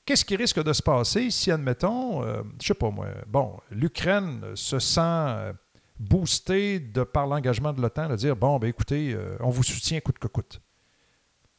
[0.05, 4.55] qu'est-ce qui risque de se passer si, admettons, euh, je sais pas moi, bon, l'Ukraine
[4.55, 5.53] se sent euh,
[5.99, 10.01] boostée de par l'engagement de l'OTAN de dire bon, ben écoutez, euh, on vous soutient
[10.01, 10.61] coûte que coûte.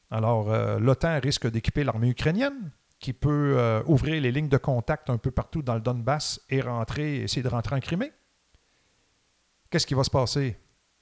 [0.10, 5.10] Alors, euh, l'OTAN risque d'équiper l'armée ukrainienne qui peut euh, ouvrir les lignes de contact
[5.10, 8.12] un peu partout dans le Donbass et rentrer, essayer de rentrer en Crimée.
[9.69, 10.57] Qu'est-ce qui va se passer?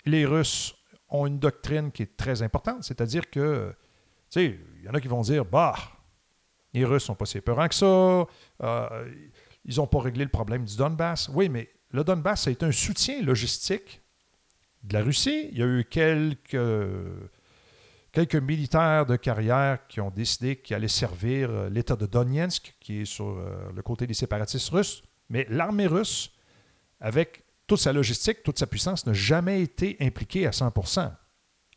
[0.05, 0.75] Les Russes
[1.09, 3.73] ont une doctrine qui est très importante, c'est-à-dire que,
[4.29, 5.75] tu sais, il y en a qui vont dire, bah,
[6.73, 9.13] les Russes sont pas si épeurants que ça, euh,
[9.65, 11.29] ils n'ont pas réglé le problème du Donbass.
[11.33, 14.01] Oui, mais le Donbass, a été un soutien logistique
[14.83, 15.49] de la Russie.
[15.51, 16.57] Il y a eu quelques,
[18.11, 23.01] quelques militaires de carrière qui ont décidé qu'ils allaient servir euh, l'État de Donetsk, qui
[23.01, 25.03] est sur euh, le côté des séparatistes russes.
[25.29, 26.31] Mais l'armée russe,
[26.99, 31.13] avec toute sa logistique, toute sa puissance, n'a jamais été impliquée à 100%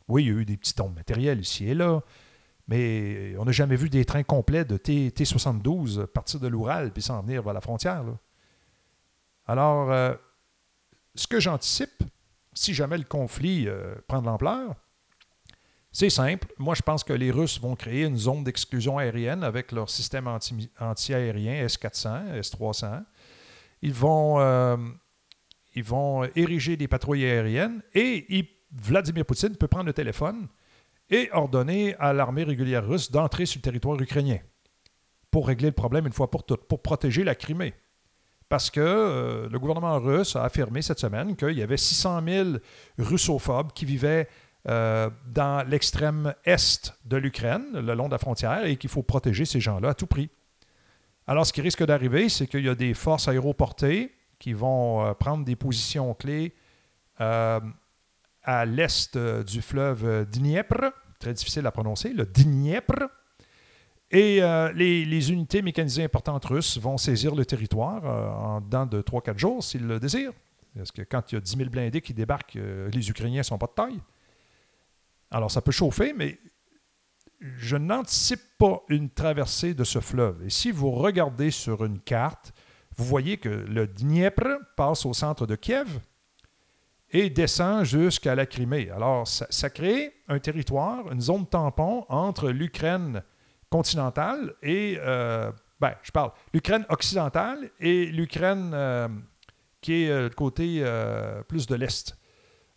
[0.09, 2.01] Oui, il y a eu des petits tombes matériels ici et là,
[2.67, 7.01] mais on n'a jamais vu des trains complets de T, T-72 partir de l'Oural puis
[7.01, 8.03] s'en venir vers la frontière.
[9.45, 10.13] Alors, euh,
[11.15, 12.03] ce que j'anticipe,
[12.53, 14.75] si jamais le conflit euh, prend de l'ampleur,
[15.91, 16.47] c'est simple.
[16.57, 20.27] Moi, je pense que les Russes vont créer une zone d'exclusion aérienne avec leur système
[20.27, 23.03] anti- anti-aérien S-400, S-300.
[23.83, 24.77] Ils vont, euh,
[25.75, 30.47] ils vont ériger des patrouilles aériennes et Vladimir Poutine peut prendre le téléphone
[31.09, 34.39] et ordonner à l'armée régulière russe d'entrer sur le territoire ukrainien.
[35.31, 37.73] pour régler le problème une fois pour toutes, pour protéger la Crimée.
[38.49, 42.49] Parce que euh, le gouvernement russe a affirmé cette semaine qu'il y avait 600 000
[42.99, 44.27] russophobes qui vivaient
[44.69, 49.45] euh, dans l'extrême est de l'Ukraine, le long de la frontière, et qu'il faut protéger
[49.45, 50.29] ces gens-là à tout prix.
[51.25, 55.13] Alors, ce qui risque d'arriver, c'est qu'il y a des forces aéroportées qui vont euh,
[55.13, 56.53] prendre des positions clés
[57.21, 57.61] euh,
[58.43, 63.07] à l'est euh, du fleuve Dniepr, très difficile à prononcer, le Dniepr.
[64.11, 64.41] Et
[64.75, 69.87] les, unités mécanisées importantes russes vont saisir le territoire en dedans de 3-4 jours s'ils
[69.87, 70.33] le désirent.
[70.75, 72.59] Parce que quand il y a 10 000 blindés qui débarquent,
[72.93, 73.99] les Ukrainiens ne sont pas de taille.
[75.31, 76.37] Alors ça peut chauffer, mais
[77.41, 80.43] je n'anticipe pas une traversée de ce fleuve.
[80.45, 82.53] Et si vous regardez sur une carte,
[82.95, 85.99] vous voyez que le Dniepr passe au centre de Kiev
[87.11, 88.89] et descend jusqu'à la Crimée.
[88.89, 93.23] Alors, ça, crée un territoire, une zone tampon entre l'Ukraine
[93.69, 99.07] continentale et, euh, ben, je parle, l'Ukraine occidentale et l'Ukraine euh,
[99.81, 102.17] qui est euh, côté euh, plus de l'Est.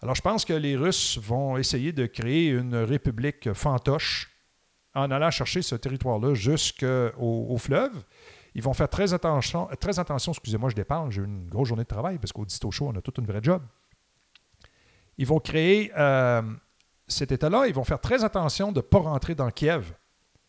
[0.02, 4.31] Alors, je pense que les Russes vont essayer de créer une république fantoche
[4.94, 8.05] en allant chercher ce territoire-là jusqu'au au fleuve.
[8.57, 11.83] Ils vont faire très attention, très attention excusez-moi, je déparle, j'ai eu une grosse journée
[11.85, 13.62] de travail parce qu'au Disto Show, on a toute une vraie job.
[15.19, 16.40] Ils vont créer euh,
[17.07, 19.92] cet État-là, ils vont faire très attention de ne pas rentrer dans Kiev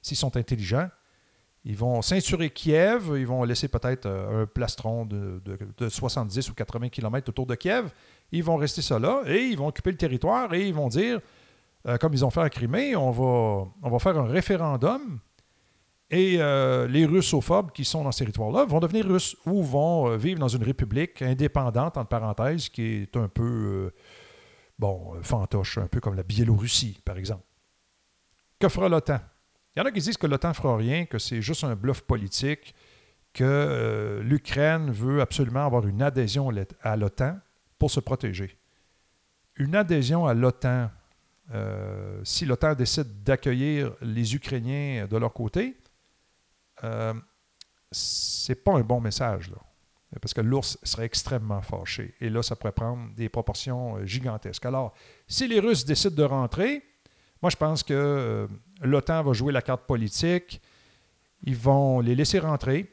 [0.01, 0.89] s'ils sont intelligents.
[1.65, 6.49] Ils vont ceinturer Kiev, ils vont laisser peut-être euh, un plastron de, de- de 70
[6.49, 7.91] ou 80 km autour de Kiev.
[8.31, 11.19] Ils vont rester ça là et ils vont occuper le territoire et ils vont dire,
[11.85, 15.19] euh, comme ils ont fait à Crimée, on va, on va faire un référendum
[16.09, 20.17] et euh, les russophobes qui sont dans ce territoire-là vont devenir russes ou vont euh,
[20.17, 23.93] vivre dans une république indépendante, entre parenthèses, qui est un peu, euh,
[24.79, 27.43] bon, fantoche, un peu comme la Biélorussie, par exemple.
[28.57, 29.19] Que fera l'OTAN?
[29.75, 32.01] Il y en a qui disent que l'OTAN fera rien, que c'est juste un bluff
[32.01, 32.73] politique,
[33.33, 36.49] que l'Ukraine veut absolument avoir une adhésion
[36.81, 37.37] à l'OTAN
[37.77, 38.57] pour se protéger.
[39.57, 40.89] Une adhésion à l'OTAN,
[42.23, 45.77] si l'OTAN décide d'accueillir les Ukrainiens de leur côté,
[46.83, 47.13] euh,
[47.91, 49.57] c'est pas un bon message, là.
[50.21, 52.15] Parce que l'ours serait extrêmement fâché.
[52.21, 54.65] Et là, ça pourrait prendre des proportions euh, gigantesques.
[54.65, 54.93] Alors,
[55.27, 56.83] si les Russes décident de rentrer,
[57.41, 58.47] moi, je pense que euh,
[58.81, 60.61] l'OTAN va jouer la carte politique.
[61.43, 62.91] Ils vont les laisser rentrer.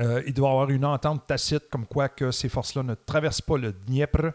[0.00, 3.42] Euh, il doit y avoir une entente tacite comme quoi que ces forces-là ne traversent
[3.42, 4.30] pas le Dniepr.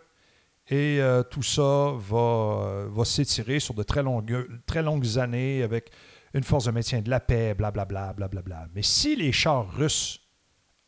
[0.70, 5.92] Et tout ça va, s'étirer sur de très longues années avec
[6.34, 8.68] une force de maintien de la paix, blablabla, blablabla.
[8.74, 10.20] Mais si les chars russes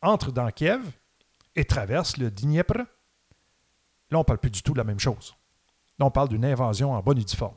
[0.02, 0.82] entrent dans Kiev
[1.54, 2.86] et traversent le Dniepr, là,
[4.12, 5.34] on ne parle plus du tout de la même chose.
[5.98, 7.56] Là, on parle d'une invasion en bonne et due forme.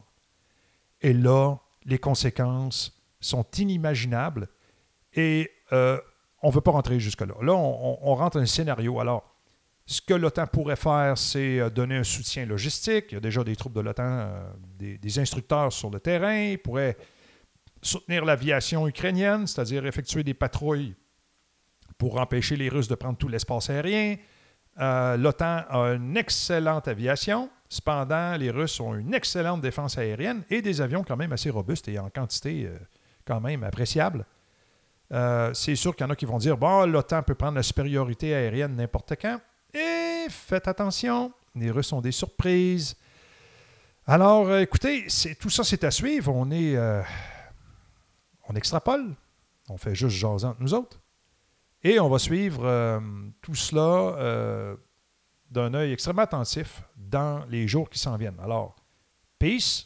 [1.01, 4.47] Et là, les conséquences sont inimaginables
[5.13, 5.99] et euh,
[6.41, 7.33] on ne veut pas rentrer jusque-là.
[7.41, 8.99] Là, on rentre dans un scénario.
[8.99, 9.35] Alors,
[9.89, 13.05] ce que l'OTAN pourrait faire, c'est euh, donner un soutien logistique.
[13.09, 16.51] Il y a déjà des troupes de l'OTAN, euh, des, des instructeurs sur le terrain.
[16.51, 16.95] Ils pourraient
[17.81, 20.95] soutenir l'aviation ukrainienne, c'est-à-dire effectuer des patrouilles
[21.97, 24.17] pour empêcher les Russes de prendre tout l'espace aérien.
[24.79, 27.49] Euh, L'OTAN a une excellente aviation.
[27.67, 31.87] Cependant, les Russes ont une excellente défense aérienne et des avions quand même assez robustes
[31.87, 32.77] et en quantité euh,
[33.25, 34.25] quand même appréciable.
[35.11, 37.63] Euh, c'est sûr qu'il y en a qui vont dire bon, l'OTAN peut prendre la
[37.63, 39.39] supériorité aérienne n'importe quand.
[39.73, 42.95] Et faites attention, les Russes ont des surprises.
[44.07, 45.05] Alors, écoutez,
[45.39, 46.33] tout ça, c'est à suivre.
[46.33, 46.75] On est.
[48.49, 49.15] on extrapole.
[49.69, 50.99] On fait juste jaser entre nous autres.
[51.83, 52.99] Et on va suivre euh,
[53.41, 54.75] tout cela euh,
[55.49, 58.39] d'un œil extrêmement attentif dans les jours qui s'en viennent.
[58.41, 58.75] Alors,
[59.37, 59.85] peace.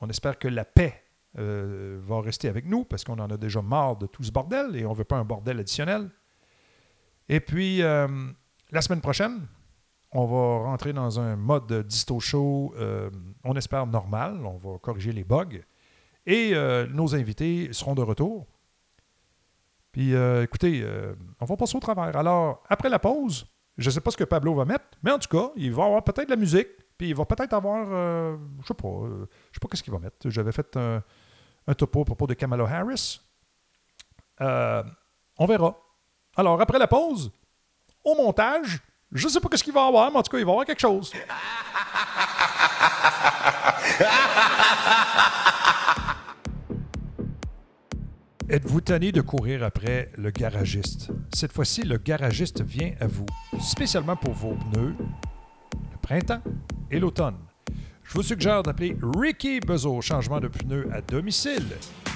[0.00, 1.02] On espère que la paix
[1.38, 4.76] euh, va rester avec nous parce qu'on en a déjà marre de tout ce bordel
[4.76, 6.10] et on ne veut pas un bordel additionnel.
[7.28, 9.46] Et puis, la semaine prochaine,
[10.12, 12.74] on va rentrer dans un mode disto show,
[13.44, 14.44] on espère normal.
[14.44, 15.62] On va corriger les bugs.
[16.26, 18.46] Et euh, nos invités seront de retour.
[19.92, 22.16] Puis, euh, écoutez, euh, on va passer au travers.
[22.16, 25.18] Alors, après la pause, je ne sais pas ce que Pablo va mettre, mais en
[25.18, 28.66] tout cas, il va avoir peut-être de la musique, puis il va peut-être avoir, je
[28.66, 30.30] sais pas, je sais pas qu'est-ce qu'il va mettre.
[30.30, 31.02] J'avais fait un,
[31.66, 33.20] un topo à propos de Kamala Harris.
[34.40, 35.76] On verra.
[36.36, 37.30] Alors, après la pause,
[38.02, 38.80] au montage,
[39.12, 40.66] je ne sais pas qu'est-ce qu'il va avoir, mais en tout cas, il va avoir
[40.66, 41.12] quelque chose.
[48.48, 51.08] Êtes-vous tanné de courir après le garagiste?
[51.34, 53.24] Cette fois-ci, le garagiste vient à vous,
[53.58, 54.94] spécialement pour vos pneus,
[55.72, 56.42] le printemps
[56.90, 57.36] et l'automne.
[58.02, 61.64] Je vous suggère d'appeler Ricky Bezo, changement de pneus à domicile,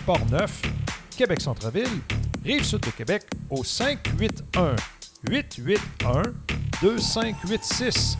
[0.05, 0.62] Port-Neuf,
[1.17, 1.88] Québec-Centreville
[2.45, 4.77] rive sud de Québec, au 581
[5.29, 6.23] 881
[6.83, 8.17] 2586.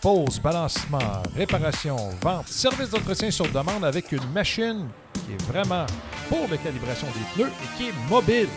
[0.00, 4.88] Pause, balancement, réparation, vente, service d'entretien sur demande avec une machine
[5.28, 5.86] qui est vraiment
[6.28, 8.48] pour la calibration des pneus et qui est mobile,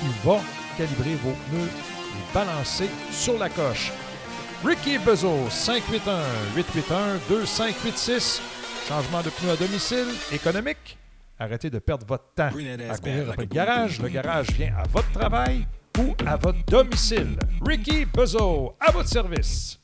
[0.00, 0.40] qui va
[0.76, 3.92] calibrer vos pneus et balancer sur la coche.
[4.64, 5.46] Ricky Bezo,
[6.56, 8.40] 581-881-2586.
[8.88, 10.98] Changement de pneus à domicile, économique.
[11.38, 14.00] Arrêtez de perdre votre temps à courir après le garage.
[14.00, 15.66] Le garage vient à votre travail
[15.98, 17.38] ou à votre domicile.
[17.64, 19.78] Ricky Bezo, à votre service.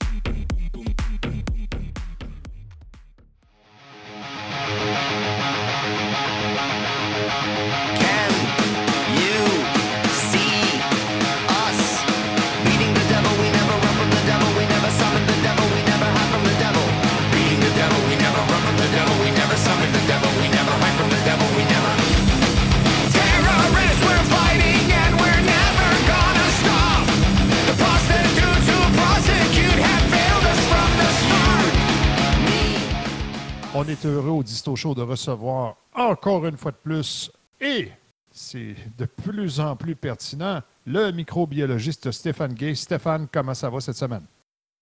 [34.05, 37.91] Est heureux au Disto Show de recevoir encore une fois de plus et
[38.33, 42.75] c'est de plus en plus pertinent le microbiologiste Stéphane Gay.
[42.75, 44.25] Stéphane, comment ça va cette semaine?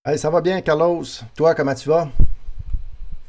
[0.05, 1.03] Hey, ça va bien, Carlos.
[1.35, 2.09] Toi, comment tu vas?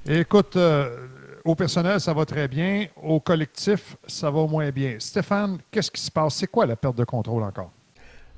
[0.06, 1.06] Écoute, euh,
[1.44, 2.86] au personnel, ça va très bien.
[3.00, 4.96] Au collectif, ça va moins bien.
[4.98, 6.34] Stéphane, qu'est-ce qui se passe?
[6.34, 7.70] C'est quoi la perte de contrôle encore?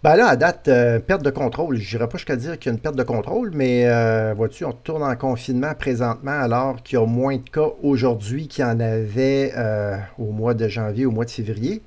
[0.06, 1.78] Ben là, à date, euh, perte de contrôle.
[1.78, 4.64] Je n'irai pas jusqu'à dire qu'il y a une perte de contrôle, mais euh, vois-tu,
[4.64, 8.68] on tourne en confinement présentement alors qu'il y a moins de cas aujourd'hui qu'il y
[8.68, 11.82] en avait euh, au mois de janvier, au mois de février.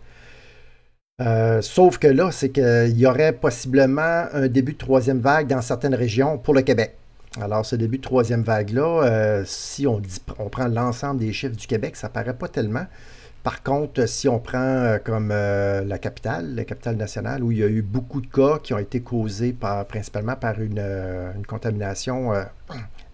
[1.62, 5.96] Sauf que là, c'est qu'il y aurait possiblement un début de troisième vague dans certaines
[5.96, 6.98] régions pour le Québec.
[7.40, 10.02] Alors, ce début de troisième vague-là, si on
[10.50, 12.86] prend l'ensemble des chiffres du Québec, ça paraît pas tellement.
[13.44, 17.60] Par contre, si on prend euh, comme euh, la capitale, la capitale nationale, où il
[17.60, 19.56] y a eu beaucoup de cas qui ont été causés
[19.88, 22.32] principalement par une, euh, contamination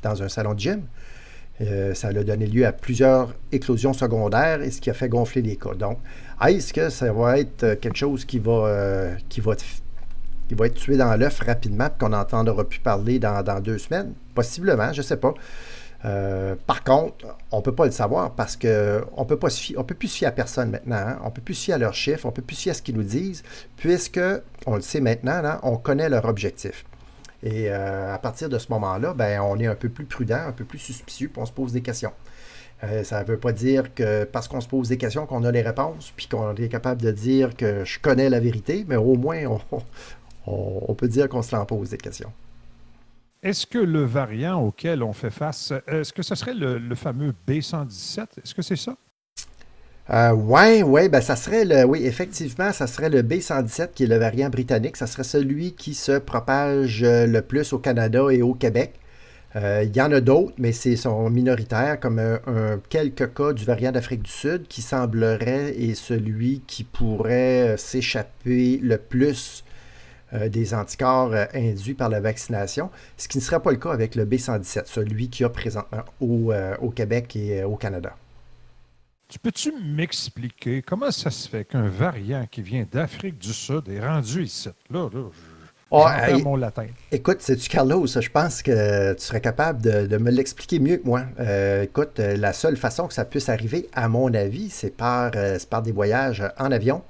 [0.01, 0.81] dans un salon de gym,
[1.93, 5.55] ça a donné lieu à plusieurs éclosions secondaires et ce qui a fait gonfler les
[5.55, 5.73] cas.
[5.73, 5.99] Donc,
[6.45, 10.97] est-ce que ça va être quelque chose qui va, qui va, qui va être tué
[10.97, 14.13] dans l'œuf rapidement et qu'on n'entendra plus parler dans, dans deux semaines?
[14.33, 15.33] Possiblement, je ne sais pas.
[16.05, 20.17] Euh, par contre, on ne peut pas le savoir parce qu'on ne peut plus se
[20.17, 20.95] fier à personne maintenant.
[20.97, 21.19] hein.
[21.23, 22.71] On ne peut plus se fier à leurs chiffres, on ne peut plus se fier
[22.71, 23.43] à ce qu'ils nous disent,
[23.75, 24.19] puisque,
[24.67, 26.85] on le sait maintenant, on connaît leur objectif.
[27.43, 30.51] Et euh, à partir de ce moment-là, ben, on est un peu plus prudent, un
[30.51, 32.11] peu plus suspicieux, puis on se pose des questions.
[32.83, 35.51] Euh, ça ne veut pas dire que parce qu'on se pose des questions qu'on a
[35.51, 39.15] les réponses, puis qu'on est capable de dire que je connais la vérité, mais au
[39.15, 39.59] moins on,
[40.47, 42.31] on- on peut dire qu'on se l'en pose des questions.
[43.45, 48.21] Est-ce que le variant auquel on fait face, est-ce que ce serait le, fameux B117?
[48.43, 48.97] Est-ce que c'est ça?
[50.09, 54.07] Euh, ouais, ouais, ben ça serait le, oui, effectivement, ça serait le B117 qui est
[54.07, 54.97] le variant britannique.
[54.97, 58.99] Ça serait celui qui se propage euh, le plus au Canada et au Québec.
[59.55, 63.53] Euh, Il y en a d'autres, mais c'est sont minoritaires, comme euh, un, quelques cas
[63.53, 69.63] du variant d'Afrique du Sud qui semblerait est celui qui pourrait euh, s'échapper le plus
[70.33, 73.91] euh, des anticorps euh, induits par la vaccination, ce qui ne serait pas le cas
[73.91, 78.15] avec le B117, celui qui a présentement au, euh, au Québec et euh, au Canada.
[79.27, 83.99] Tu peux-tu m'expliquer comment ça se fait qu'un variant qui vient d'Afrique du Sud est
[83.99, 84.69] rendu ici?
[84.91, 85.55] Là, là, je,
[85.91, 86.41] Oh, hey.
[86.41, 86.87] mon latin.
[87.11, 88.07] Écoute, c'est-tu Carlos?
[88.07, 91.23] Je pense que tu serais capable de, de me l'expliquer mieux que moi.
[91.39, 95.31] Euh, écoute, euh, la seule façon que ça puisse arriver, à mon avis, c'est par,
[95.35, 97.03] euh, c'est par des voyages en avion.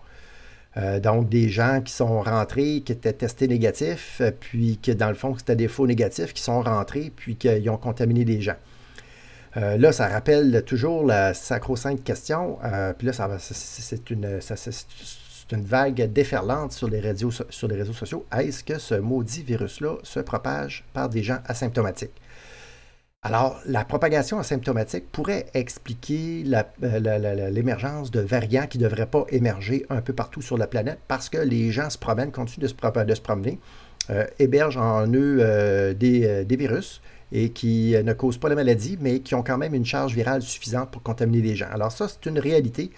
[0.78, 5.08] Euh, donc, des gens qui sont rentrés, qui étaient testés négatifs, euh, puis que dans
[5.08, 8.58] le fond, c'était des faux négatifs qui sont rentrés, puis qu'ils ont contaminé des gens.
[9.56, 12.58] Euh, là, ça rappelle toujours la sacro-sainte question.
[12.98, 17.02] puis là, c'est- une, vague déferlante sur les,
[17.50, 18.26] sur les réseaux sociaux.
[18.36, 22.20] Est-ce que ce maudit virus-là se propage par des gens asymptomatiques?
[23.26, 26.44] Alors, la propagation asymptomatique pourrait expliquer
[26.84, 31.00] euh, l'émergence de variants qui ne devraient pas émerger un peu partout sur la planète
[31.08, 32.68] parce que les gens se promènent, continuent de
[33.16, 33.60] se, promener,
[34.12, 37.02] euh, hébergent en eux euh, des, des virus
[37.32, 40.44] et qui ne causent pas la maladie, mais qui ont quand même une charge virale
[40.44, 41.70] suffisante pour contaminer les gens.
[41.74, 42.92] Alors ça, c'est une réalité.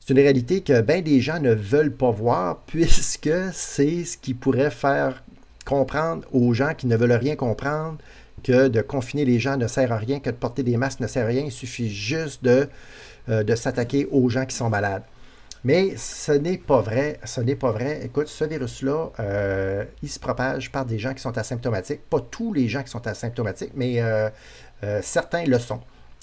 [0.00, 4.34] C'est une réalité que bien des gens ne veulent pas voir puisque c'est ce qui
[4.34, 5.22] pourrait faire
[5.64, 7.98] comprendre aux gens qui ne veulent rien comprendre
[8.44, 11.08] que de confiner les gens ne sert à rien, que de porter des masques ne
[11.08, 11.42] sert à rien.
[11.44, 12.68] Il suffit juste de,
[13.28, 15.02] euh, de s'attaquer aux gens qui sont malades.
[15.64, 17.18] Mais ce n'est pas vrai.
[17.24, 18.04] Ce n'est pas vrai.
[18.04, 22.02] Écoute, ce virus-là, euh, il se propage par des gens qui sont asymptomatiques.
[22.08, 24.28] Pas tous les gens qui sont asymptomatiques, mais euh,
[25.02, 25.80] certains le sont.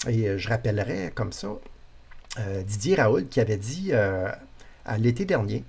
[0.08, 1.48] Et je rappellerai comme ça
[2.66, 5.64] Didier Raoult qui avait dit à l'été dernier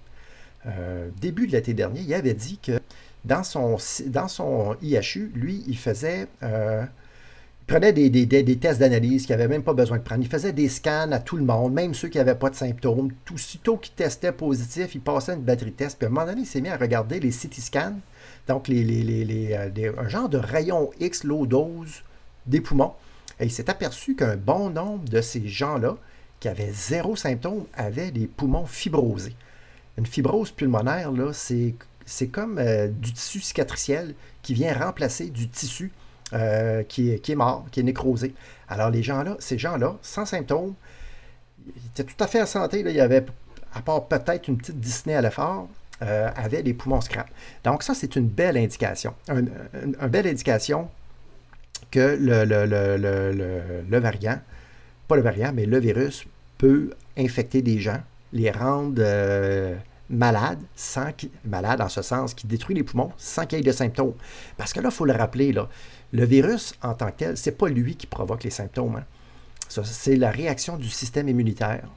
[1.20, 2.80] début de l'été dernier, il avait dit que
[3.26, 6.28] dans son, dans son IHU, lui, il faisait.
[6.44, 6.84] euh,
[7.62, 10.22] il prenait des, des- des- tests d'analyse qu'il n'avait même pas besoin de prendre.
[10.22, 13.12] Il faisait des scans à tout le monde, même ceux qui n'avaient pas de symptômes.
[13.24, 15.98] Tout sitôt qu'ils testaient positif, il passait une batterie de test.
[15.98, 17.96] Puis à un moment donné, il s'est mis à regarder les CT scans,
[18.50, 22.04] donc les, les- les- euh, un genre de rayon X low dose
[22.46, 22.92] des poumons.
[23.40, 25.96] Et il s'est aperçu qu'un bon nombre de ces gens-là,
[26.42, 29.36] qui avaient zéro symptôme, avaient des poumons fibrosés.
[29.98, 31.76] Une fibrose pulmonaire, là, c'est,
[32.06, 35.92] c'est comme euh, du tissu cicatriciel qui vient remplacer du tissu
[36.34, 38.34] euh, qui, est, qui est mort, qui est nécrosé.
[38.68, 40.74] Alors, les gens-là, ces gens-là, sans symptômes,
[41.68, 42.84] ils étaient tout à fait en santé.
[42.84, 42.90] Là.
[42.90, 43.26] Il y avait,
[43.74, 45.68] à part peut-être une petite dyspnée à l'effort,
[46.02, 47.30] euh, avaient des poumons scrap.
[47.64, 49.14] Donc, ça, c'est une belle indication.
[49.30, 50.90] Un- un- une belle indication
[51.92, 54.40] que le, le- le- le- variant,
[55.08, 56.26] pas le variant, mais le virus
[56.58, 58.02] peut infecter des gens,
[58.32, 58.96] les rendre
[60.10, 61.10] malades, sans
[61.46, 64.14] malades en ce sens, qui détruit les poumons sans qu'il y ait de symptômes.
[64.58, 65.54] Parce que là, il faut le rappeler,
[66.12, 68.98] le virus en tant que tel, c'est pas lui qui provoque les symptômes.
[68.98, 69.06] hein.
[69.84, 71.88] C'est la réaction du système immunitaire.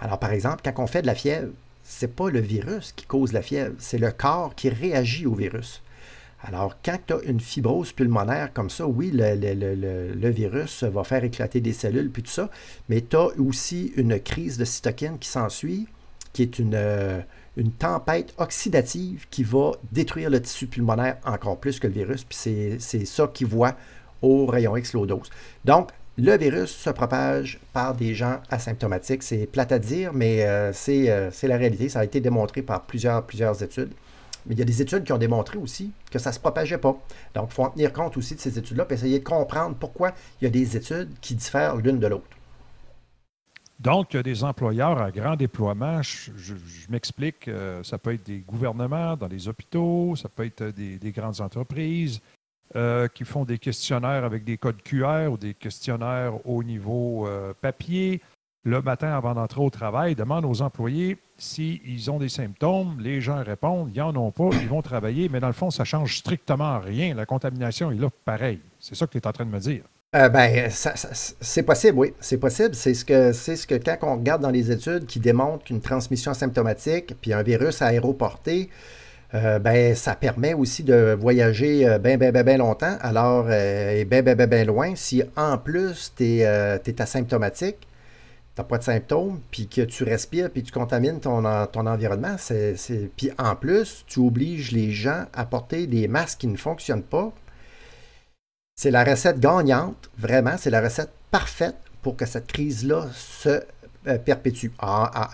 [0.00, 1.50] Alors, par exemple, quand on fait de la fièvre,
[1.84, 5.82] c'est pas le virus qui cause la fièvre, c'est le corps qui réagit au virus.
[6.42, 11.22] Alors, quand tu as une fibrose pulmonaire comme ça, oui, le- le virus va faire
[11.22, 12.48] éclater des cellules, puis tout ça,
[12.88, 15.86] mais tu as aussi une crise de cytokine qui s'ensuit,
[16.32, 17.20] qui est une, euh,
[17.56, 22.38] une tempête oxydative qui va détruire le tissu pulmonaire encore plus que le virus, puis
[22.78, 23.74] c'est- ça qu'ils voient
[24.22, 25.30] au rayon X low dose.
[25.64, 29.22] Donc, le virus se propage par des gens asymptomatiques.
[29.22, 31.88] C'est plate à dire, mais euh, c'est euh, c'est la réalité.
[31.88, 33.92] Ça a été démontré par plusieurs, plusieurs études.
[34.46, 36.78] Mais il y a des études qui ont démontré aussi que ça ne se propageait
[36.78, 36.96] pas.
[37.34, 40.12] Donc, il faut en tenir compte aussi de ces études-là, puis essayer de comprendre pourquoi
[40.40, 42.24] il y a des études qui diffèrent l'une de l'autre.
[43.80, 46.02] Donc, il y a des employeurs à grand déploiement.
[46.02, 46.32] Je,
[46.90, 51.12] m'explique, euh, ça peut être des gouvernements dans les hôpitaux, ça peut être des, des
[51.12, 52.20] grandes entreprises
[52.76, 57.54] euh, qui font des questionnaires avec des codes QR ou des questionnaires au niveau euh,
[57.58, 58.20] papier.
[58.64, 63.00] Le matin, avant d'entrer au travail, demandent aux employés s'ils ont des symptômes.
[63.00, 65.30] Les gens répondent, ils n'en ont pas, ils vont travailler.
[65.30, 67.14] Mais dans le fond, ça change strictement rien.
[67.14, 68.60] La contamination est là pareil.
[68.78, 69.84] C'est ça que tu es en train de me dire.
[70.16, 70.68] Euh, ben,
[71.40, 72.14] c'est possible, oui.
[72.20, 72.74] C'est possible.
[72.74, 75.80] C'est ce que c'est ce que quand on regarde dans les études qui démontrent qu'une
[75.80, 78.70] transmission asymptomatique puis un virus aéroporté,
[79.34, 82.96] euh, ben, ça permet aussi de voyager euh, bien, bien, bien, bien longtemps.
[83.02, 84.96] Alors, et bien, bien, bien, bien loin.
[84.96, 90.50] Si en plus, tu es, asymptomatique, tu n'as pas de symptômes, puis que tu respires,
[90.50, 92.76] puis tu contamines ton, en- ton environnement, c'est-
[93.16, 97.32] puis en plus, tu obliges les gens à porter des masques qui ne fonctionnent pas.
[98.82, 103.60] C'est la recette gagnante, vraiment, c'est la recette parfaite pour que cette crise-là se
[104.06, 104.68] euh, perpétue.
[104.78, 105.30] Ah, ah,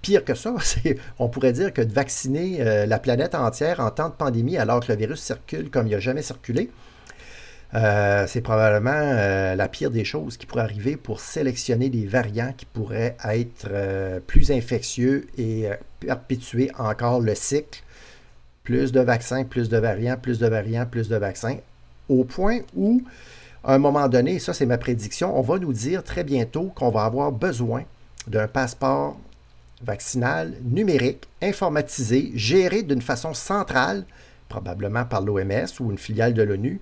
[0.00, 0.54] pire que ça,
[1.18, 4.80] on pourrait dire que de vacciner euh, la planète entière en temps de pandémie alors
[4.80, 6.70] que le virus circule comme il n'a jamais circulé,
[7.74, 9.12] euh, c'est probablement
[9.54, 14.50] la pire des choses qui pourrait arriver pour sélectionner des variants qui pourraient être plus
[14.50, 15.68] infectieux et
[16.00, 17.82] perpétuer encore le cycle.
[18.64, 21.58] Plus de vaccins, plus de variants, plus de variants, plus de vaccins.
[22.08, 23.02] Au point où,
[23.64, 26.72] à un moment donné, et ça c'est ma prédiction, on va nous dire très bientôt
[26.74, 27.82] qu'on va avoir besoin
[28.26, 29.18] d'un passeport
[29.82, 34.04] vaccinal numérique, informatisé, géré d'une façon centrale,
[34.48, 36.80] probablement par l'OMS ou une filiale de l'ONU,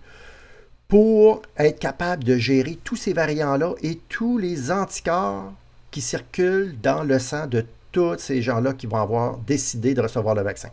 [0.89, 5.53] pour être capable de gérer tous ces variants-là et tous les anticorps
[5.91, 10.35] qui circulent dans le sang de tous ces gens-là qui vont avoir décidé de recevoir
[10.35, 10.69] le vaccin.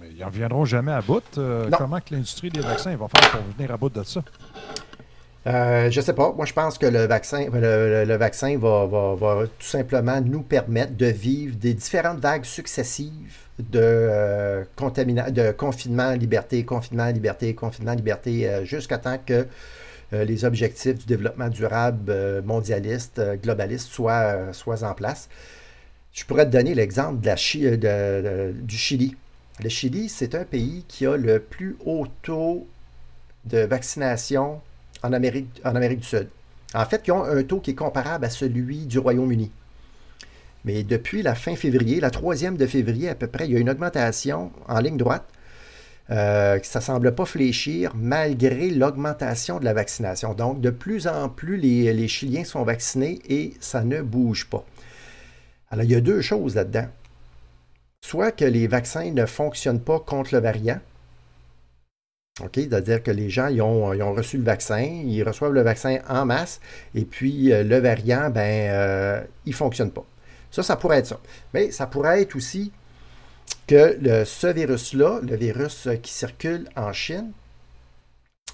[0.00, 1.22] Mais ils n'en viendront jamais à bout.
[1.38, 4.22] Euh, comment que l'industrie des vaccins va faire pour venir à bout de ça?
[5.46, 6.32] Euh, je sais pas.
[6.32, 10.20] Moi, je pense que le vaccin, le, le- le vaccin va, va- va tout simplement
[10.20, 17.06] nous permettre de vivre des différentes vagues successives de, euh, contamina- de confinement, liberté, confinement,
[17.10, 19.46] liberté, confinement, liberté, euh, jusqu'à temps que
[20.12, 25.28] les objectifs du développement durable mondialiste, globaliste soient, soient en place.
[26.12, 29.16] Je pourrais te donner l'exemple de la Chi- de- de- du Chili.
[29.62, 32.66] Le Chili, c'est un pays qui a le plus haut taux
[33.46, 34.60] de vaccination
[35.02, 36.28] en Amérique, en Amérique du Sud.
[36.74, 39.50] En fait, ils ont un taux qui est comparable à celui du Royaume-Uni.
[40.66, 43.60] Mais depuis la fin février, la troisième de février à peu près, il y a
[43.60, 45.24] une augmentation en ligne droite.
[46.10, 50.34] Euh, ça ne semble pas fléchir malgré l'augmentation de la vaccination.
[50.34, 54.66] Donc, de plus en plus, les, les Chiliens sont vaccinés et ça ne bouge pas.
[55.70, 56.88] Alors, il y a deux choses là-dedans.
[58.04, 60.80] Soit que les vaccins ne fonctionnent pas contre le variant,
[62.42, 66.60] OK, c'est-à-dire que les gens ont, reçu le vaccin, ils reçoivent le vaccin en masse,
[66.94, 70.04] et puis euh, le variant, ben, euh, il ne fonctionne pas.
[70.50, 71.20] Ça, ça pourrait être ça.
[71.54, 72.72] Mais ça pourrait être aussi
[73.66, 77.32] que ce virus-là, le virus qui circule en Chine,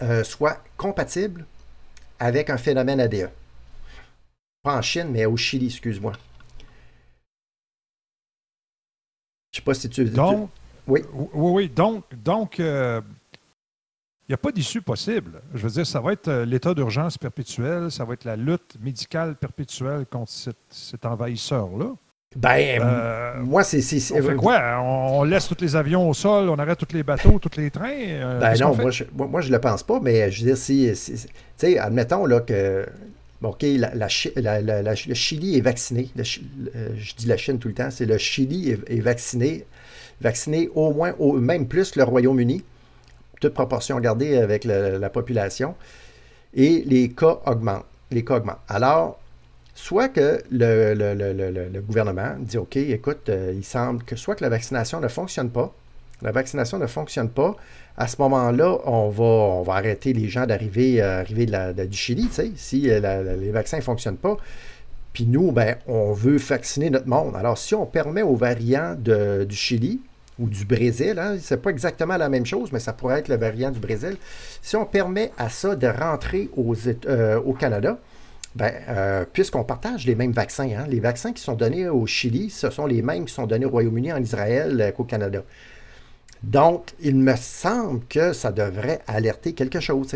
[0.00, 1.44] euh, soit compatible
[2.18, 3.30] avec un phénomène ADE.
[4.62, 6.12] Pas en Chine, mais au Chili, excuse-moi.
[9.52, 10.04] Je sais pas si tu...
[10.04, 10.48] tu- Donc,
[10.88, 11.00] Oui.
[11.12, 13.00] oui, oui, donc, donc euh,
[14.28, 15.40] il n'y a pas d'issue possible.
[15.54, 18.76] Je veux dire, ça va être euh, l'état d'urgence perpétuel, ça va être la lutte
[18.80, 21.92] médicale perpétuelle contre cet, cet envahisseur-là.
[22.34, 23.78] Ben, Euh, moi, c'est...
[24.14, 24.58] on fait quoi?
[24.80, 27.70] On, on laisse tous les avions au sol, on arrête tous les bateaux, tous les
[27.70, 27.90] trains?
[27.92, 30.56] euh, Ben non, moi je, moi, moi, je le pense pas, mais je veux dire,
[30.56, 32.86] si, si- si- tu sais, admettons là, que,
[33.42, 36.08] bon, OK, le Chili est vacciné.
[36.16, 39.66] Je dis la Chine tout le temps, c'est le Chili est, est vacciné,
[40.20, 42.62] vacciné au moins, même plus le Royaume-Uni,
[43.40, 45.74] toute proportion gardée avec la population,
[46.54, 47.86] et les cas augmentent.
[48.10, 48.60] Les cas augmentent.
[48.68, 49.18] Alors,
[49.74, 55.00] soit que le gouvernement dit, OK, écoute, euh, il semble que soit que la vaccination
[55.00, 55.74] ne fonctionne pas,
[56.20, 57.56] la vaccination ne fonctionne pas,
[57.96, 62.90] à ce moment-là, on va, on va arrêter les gens d'arriver euh, du Chili, si
[62.90, 64.36] euh, les vaccins ne fonctionnent pas.
[65.12, 67.36] Puis nous, ben, on veut vacciner notre monde.
[67.36, 70.00] Alors, si on permet aux variants du Chili
[70.38, 73.36] ou du Brésil, hein, c'est pas exactement la même chose, mais ça pourrait être le
[73.36, 74.16] variant du Brésil,
[74.62, 76.48] si on permet à ça de rentrer
[77.06, 77.98] euh, au Canada,
[78.54, 78.72] ben,
[79.32, 82.86] puisqu'on partage les mêmes vaccins, hein, les vaccins qui sont donnés au Chili, ce sont
[82.86, 85.42] les mêmes qui sont donnés au Royaume-Uni, en Israël qu'au Canada.
[86.42, 90.14] Donc, il me semble que ça devrait alerter quelque chose.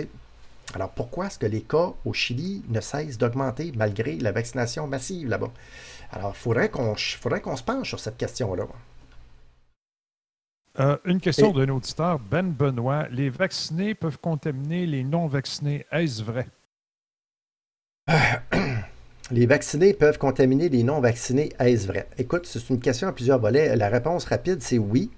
[0.74, 5.28] Alors, pourquoi est-ce que les cas au Chili ne cessent d'augmenter malgré la vaccination massive
[5.28, 5.52] là-bas?
[6.10, 8.66] Alors, il faudrait qu'on se penche sur cette question-là.
[10.78, 13.06] Euh, une question Et- d'un auditeur, Ben Benoît.
[13.10, 15.86] Les vaccinés peuvent contaminer les non-vaccinés.
[15.90, 16.48] Est-ce vrai?
[19.32, 21.52] Les vaccinés peuvent contaminer les non-vaccinés.
[21.58, 22.08] Est-ce vrai?
[22.16, 23.74] Écoute, c'est une question à plusieurs volets.
[23.74, 25.10] La réponse rapide, c'est oui.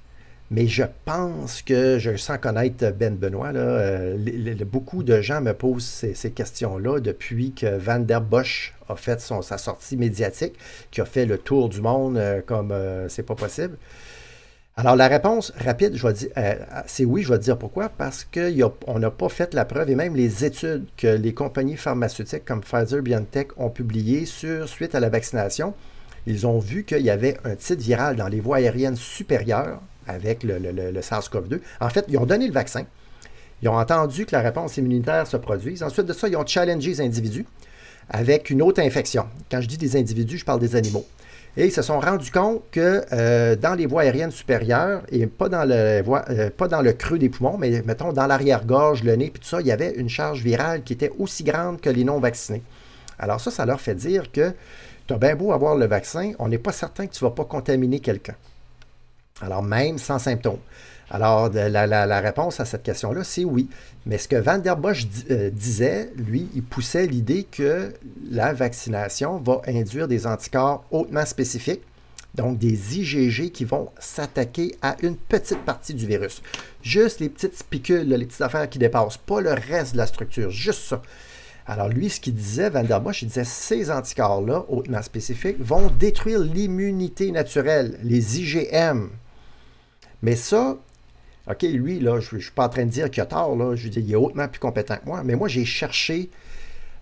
[0.50, 4.16] Mais je pense que, je sens connaître Ben Benoît, euh,
[4.64, 9.42] beaucoup de gens me posent ces, questions-là depuis que Van der Bosch a fait son-
[9.42, 10.54] sa sortie médiatique,
[10.90, 13.76] qui a fait le tour du monde euh, comme euh, c'est pas possible.
[14.74, 15.96] Alors, la réponse rapide,
[16.86, 17.88] c'est oui, je vais te dire pourquoi.
[17.88, 22.44] Parce qu'on n'a pas fait la preuve, et même les études que les compagnies pharmaceutiques
[22.44, 25.74] comme Pfizer, BioNTech ont publiées sur, suite à la vaccination,
[26.26, 30.42] ils ont vu qu'il y avait un titre viral dans les voies aériennes supérieures avec
[30.42, 31.60] le, le- le- le SARS-CoV-2.
[31.80, 32.84] En fait, ils ont donné le vaccin.
[33.62, 35.82] Ils ont entendu que la réponse immunitaire se produise.
[35.82, 37.44] Ensuite de ça, ils ont challengé les individus
[38.08, 39.26] avec une autre infection.
[39.50, 41.04] Quand je dis des individus, je parle des animaux.
[41.56, 45.48] Et ils se sont rendus compte que euh, dans les voies aériennes supérieures, et pas
[45.48, 49.16] dans, le, voie- euh, pas dans le creux des poumons, mais mettons dans l'arrière-gorge, le
[49.16, 51.90] nez, puis tout ça, il y avait une charge virale qui était aussi grande que
[51.90, 52.62] les non-vaccinés.
[53.18, 54.52] Alors ça, ça leur fait dire que
[55.08, 57.34] tu as bien beau avoir le vaccin, on n'est pas certain que tu ne vas
[57.34, 58.34] pas contaminer quelqu'un.
[59.40, 60.58] Alors même sans symptômes.
[61.10, 63.68] Alors la, réponse à cette question-là, c'est oui.
[64.04, 67.94] Mais ce que Van der Bosch euh, disait, lui, il poussait l'idée que
[68.30, 71.82] la vaccination va induire des anticorps hautement spécifiques,
[72.34, 76.42] donc des IgG qui vont s'attaquer à une petite partie du virus.
[76.82, 80.50] Juste les petites spicules, les petites affaires qui dépassent, pas le reste de la structure,
[80.50, 81.02] juste ça.
[81.66, 85.90] Alors lui, ce qu'il disait, Van der Bosch, il disait ces anticorps-là, hautement spécifiques, vont
[85.98, 89.08] détruire l'immunité naturelle, les IgM.
[90.22, 90.76] Mais ça,
[91.50, 93.74] OK, lui, là, je ne suis pas en train de dire qu'il a tort, là,
[93.74, 96.28] je veux dire, il est hautement plus compétent que moi, mais moi, j'ai cherché,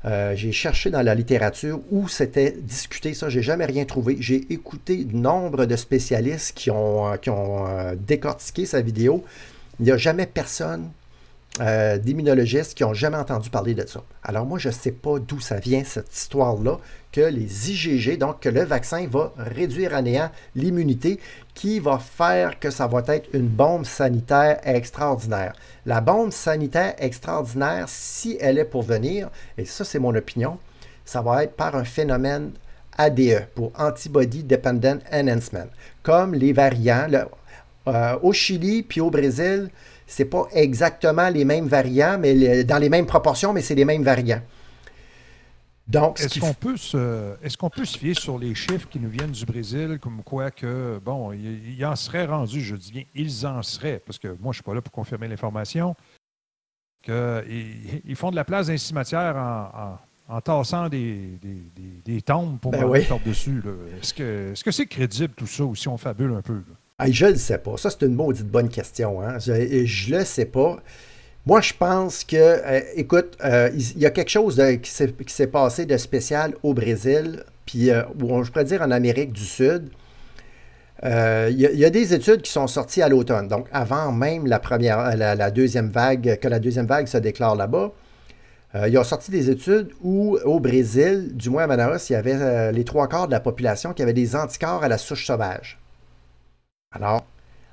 [0.05, 4.17] euh, j'ai cherché dans la littérature où c'était discuté ça, j'ai jamais rien trouvé.
[4.21, 9.25] J'ai écouté nombre de spécialistes qui ont, euh, qui ont euh, décortiqué sa vidéo.
[9.81, 10.91] Il n'y a jamais personne
[12.03, 14.03] d'immunologistes qui n'ont jamais entendu parler de ça.
[14.23, 16.79] Alors moi, je ne sais pas d'où ça vient, cette histoire-là,
[17.17, 21.19] que les IgG, donc que le vaccin va réduire à néant l'immunité,
[21.55, 25.55] qui va faire que ça va être une bombe sanitaire extraordinaire.
[25.87, 30.59] La bombe sanitaire extraordinaire, si elle est pour venir, et ça c'est mon opinion,
[31.07, 32.51] ça va être par un phénomène
[32.99, 35.71] ADE, pour Antibody Dependent Enhancement,
[36.03, 37.09] comme les variants.
[37.89, 39.71] euh, au Chili puis au Brésil,
[40.07, 44.03] c'est pas exactement les mêmes variants, mais dans les mêmes proportions, mais c'est les mêmes
[44.03, 44.43] variants.
[45.89, 49.09] Donc, ce Est-ce qu'on peut, se, qu'on peut se fier sur les chiffres qui nous
[49.09, 53.05] viennent du Brésil, comme quoi que, bon, il, il en serait rendu, je dis bien,
[53.15, 55.95] ils en seraient, parce que moi, je ne suis pas là pour confirmer l'information,
[57.03, 61.63] qu'ils ils font de la place dans les cimetières en, en, en tassant des, des,
[61.77, 63.05] des- des tombes pour Ben mettre oui.
[63.05, 63.63] par-dessus.
[63.65, 63.71] là.
[64.01, 66.55] Est-ce que, c'est crédible tout ça, ou si on fabule un peu?
[66.99, 67.05] là?
[67.07, 67.77] Hey, je ne le sais pas.
[67.77, 69.21] Ça, c'est une maudite bonne question.
[69.23, 69.39] Hein?
[69.39, 70.79] Je ne le sais pas.
[71.47, 75.87] Moi, je pense que, euh, écoute, euh, il y a quelque chose qui s'est passé
[75.87, 79.89] de spécial au Brésil, puis, euh, ou je pourrais dire en Amérique du Sud.
[81.05, 85.15] Il y, a- des études qui sont sorties à l'automne, donc avant même la, première,
[85.17, 87.93] la, deuxième vague, que la deuxième vague se déclare là-bas.
[88.89, 92.73] Ils ont sorti des études où, au Brésil, du moins à Manaus, il y avait
[92.73, 95.79] les trois quarts de la population qui avait des anticorps à la souche sauvage.
[96.95, 97.25] Alors,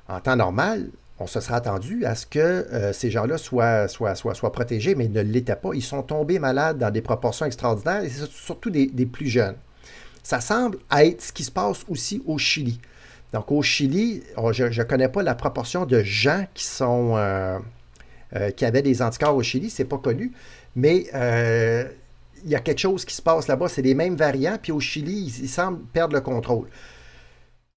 [0.09, 0.89] en temps normal,
[1.23, 5.05] on se serait attendu à ce que euh, ces gens-là soient, soient, soient, protégés, mais
[5.05, 5.69] ils ne l'étaient pas.
[5.73, 9.55] Ils sont tombés malades dans des proportions extraordinaires, et c'est surtout des, plus jeunes.
[10.21, 12.79] Ça semble être ce qui se passe aussi au Chili.
[13.31, 14.21] Donc, au Chili,
[14.51, 17.57] je ne connais pas la proportion de gens qui sont euh,
[18.35, 20.33] euh, qui avaient des anticorps au Chili, c'est pas connu,
[20.75, 21.05] mais
[22.45, 23.69] il y a quelque chose qui se passe là-bas.
[23.69, 26.67] C'est les mêmes variants, puis au Chili, ils semblent perdre le contrôle.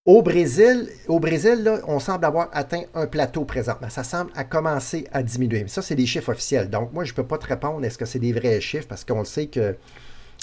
[0.06, 3.88] Au Brésil, au Brésil là, on semble avoir atteint un plateau présentement.
[3.90, 5.62] Ça semble à commencer à diminuer.
[5.62, 6.70] Mais ça, c'est des chiffres officiels.
[6.70, 8.86] Donc, moi, je ne peux pas te répondre est-ce que c'est des vrais chiffres?
[8.88, 9.74] Parce qu'on le sait que.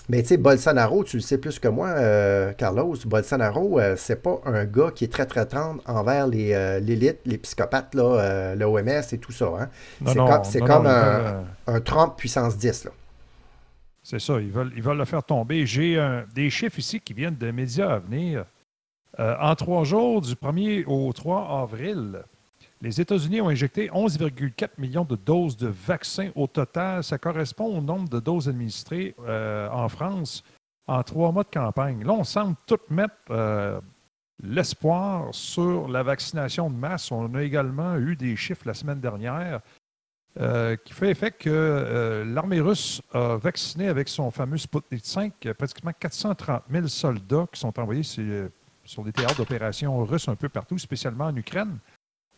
[0.10, 2.98] Mais tu sais, Bolsonaro, tu le sais plus que moi, euh, Carlos.
[3.06, 7.20] Bolsonaro, euh, c'est pas un gars qui est très, très tendre envers les, euh, l'élite,
[7.26, 9.46] les psychopathes, là, l'OMS et tout ça.
[9.58, 9.70] hein.
[10.06, 12.84] C'est comme, c'est non, comme non, ils un, Trump puissance 10.
[12.84, 12.92] Là.
[14.04, 15.66] C'est ça, ils veulent, ils veulent le faire tomber.
[15.66, 15.98] J'ai
[16.36, 18.44] des chiffres ici qui viennent des médias à venir.
[19.20, 22.24] Euh, en trois jours, du 1er au 3 avril,
[22.82, 27.04] les États-Unis ont injecté 11,4 millions de doses de vaccins au total.
[27.04, 30.44] Ça correspond au nombre de doses administrées euh, en France
[30.88, 32.04] en trois mois de campagne.
[32.04, 33.80] Là, on semble tout mettre euh,
[34.44, 37.10] l'espoir sur la vaccination de masse.
[37.12, 39.62] On a également eu des chiffres la semaine dernière
[40.84, 45.92] qui fait effet que l'armée russe a vacciné avec son fameux Sputnik 5 euh, pratiquement
[45.98, 48.50] 430 000 soldats qui sont envoyés sur,
[48.86, 51.78] sur des théâtres d'opérations russes un peu partout, spécialement en Ukraine.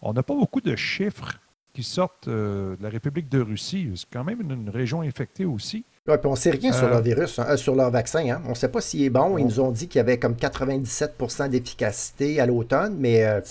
[0.02, 1.40] On n'a pas beaucoup de chiffres
[1.74, 3.90] qui sortent euh, de la République de Russie.
[3.96, 5.84] C'est quand même une, une région infectée aussi.
[6.08, 8.20] Ouais, puis on ne sait rien sur Euh, leur virus, hein, euh, sur leur vaccin.
[8.30, 8.42] hein.
[8.46, 9.38] On ne sait pas s'il est bon.
[9.38, 13.42] Ils nous ont dit qu'il y avait comme 97% d'efficacité à l'automne, mais euh,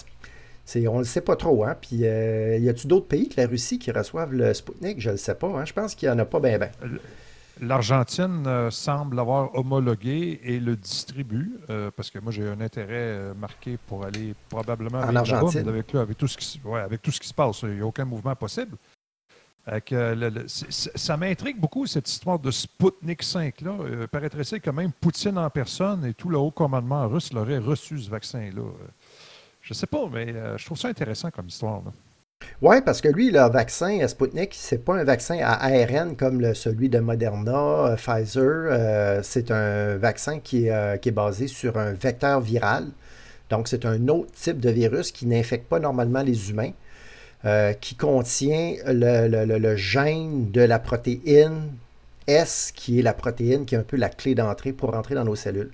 [0.64, 1.64] c'est, on ne le sait pas trop.
[1.64, 1.76] Hein.
[1.80, 5.00] Puis, y a-tu d'autres pays que la Russie qui reçoivent le Sputnik?
[5.00, 5.64] Je ne le sais pas.
[5.64, 6.70] Je pense qu'il n'y en a pas bien, bien.
[7.64, 12.88] L'Argentine euh, semble l'avoir homologué et le distribue, euh, parce que moi j'ai un intérêt
[12.92, 15.68] euh, marqué pour aller probablement En Argentine?
[15.68, 17.70] avec, là, avec, tout ce qui, se- ouais, avec tout ce qui se passe, il
[17.76, 18.76] n'y a aucun mouvement possible.
[19.66, 23.70] Le- le- ça m'intrigue beaucoup cette histoire de Sputnik 5 là.
[23.80, 27.98] Euh, paraîtrait-il que même Poutine en personne et tout le haut commandement russe l'aurait reçu
[27.98, 28.62] ce vaccin-là.
[29.62, 31.80] Je sais pas, mais euh, je trouve ça intéressant comme histoire.
[31.82, 31.92] là.
[32.62, 36.40] Oui, parce que lui, leur vaccin euh, Sputnik, c'est pas un vaccin à ARN comme
[36.40, 37.52] le- celui de Moderna,
[37.92, 38.42] euh, Pfizer.
[38.70, 42.86] Euh, c'est un vaccin qui est, basé sur un vecteur viral.
[43.50, 46.72] Donc, c'est un autre type de virus qui n'infecte pas normalement les humains,
[47.80, 51.70] qui contient le, le- le- le gène de la protéine
[52.26, 55.24] S, qui est la protéine qui est un peu la clé d'entrée pour rentrer dans
[55.24, 55.70] nos cellules.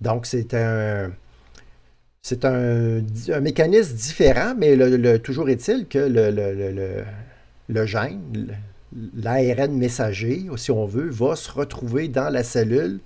[0.00, 1.10] Donc, c'est un,
[2.28, 3.00] c'est un,
[3.40, 4.76] mécanisme différent, mais
[5.20, 5.98] toujours est-il que
[7.70, 8.54] le, gène,
[9.16, 13.00] l'ARN messager, si on veut, va se retrouver dans la cellule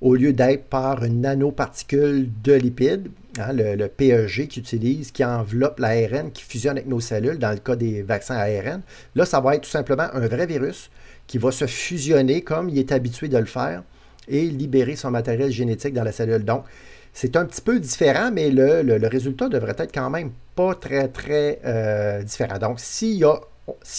[0.00, 3.08] au lieu d'être par une nanoparticule de lipides,
[3.38, 7.50] hein, le, le PEG qui utilise, qui enveloppe l'ARN, qui fusionne avec nos cellules, dans
[7.50, 8.82] le cas des vaccins ARN.
[9.16, 10.88] Là, ça va être tout simplement un vrai virus
[11.26, 13.82] qui va se fusionner comme il est habitué de le faire
[14.28, 16.44] et libérer son matériel génétique dans la cellule.
[16.44, 16.64] Donc,
[17.12, 21.08] c'est un petit peu différent, mais le, le- résultat devrait être quand même pas très,
[21.08, 22.58] très euh, différent.
[22.58, 23.40] Donc, s'il y, a,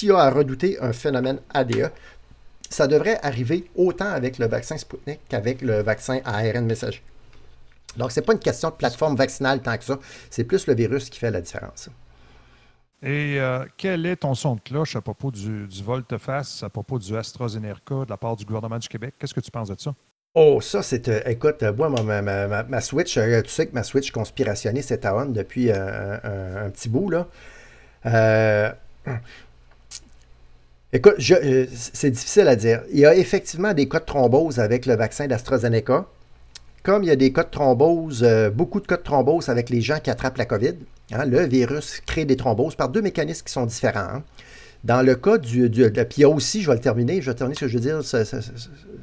[0.01, 1.91] y a à redouter un phénomène ADE,
[2.69, 7.01] ça devrait arriver autant avec le vaccin Sputnik qu'avec le vaccin ARN messager.
[7.97, 9.99] Donc, ce n'est pas une question de plateforme vaccinale tant que ça.
[10.29, 11.89] C'est plus le virus qui fait la différence.
[13.01, 16.97] Et euh, quel est ton son de cloche à propos du, du volte-face, à propos
[16.99, 19.15] du AstraZeneca de la part du gouvernement du Québec?
[19.19, 19.93] Qu'est-ce que tu penses de ça?
[20.35, 21.07] Oh, ça, c'est.
[21.09, 25.15] euh, écoute, euh, moi, ma, Switch, euh, tu sais que ma Switch conspirationniste est à
[25.15, 27.27] on depuis un, petit bout, là.
[30.91, 32.81] Écoute, c'est difficile à dire.
[32.91, 36.05] Il y a effectivement des cas de thrombose avec le vaccin d'AstraZeneca.
[36.83, 39.81] Comme il y a des cas de thrombose, beaucoup de cas de thrombose avec les
[39.81, 40.75] gens qui attrapent la COVID.
[41.13, 43.99] hein, le virus crée des thromboses par deux mécanismes qui sont différents.
[43.99, 44.23] hein.
[44.83, 45.85] Dans le cas du, Puis
[46.17, 47.83] il y a aussi, je vais le terminer, je vais terminer ce que je veux
[47.83, 48.01] dire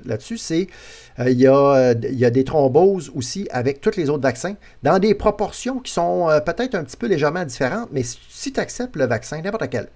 [0.05, 0.69] là-dessus, c'est
[1.19, 4.23] euh, il, y a, euh, il y a des thromboses aussi avec tous les autres
[4.23, 8.53] vaccins, dans des proportions qui sont euh, peut-être un petit peu légèrement différentes, mais si,
[8.53, 9.89] tu acceptes le vaccin, n'importe quel,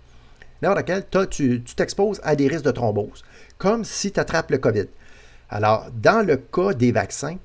[0.62, 3.22] n'importe quel, tu t'exposes à des risques de thrombose,
[3.58, 4.86] comme si tu attrapes le COVID.
[5.50, 7.36] Alors, dans le cas des vaccins,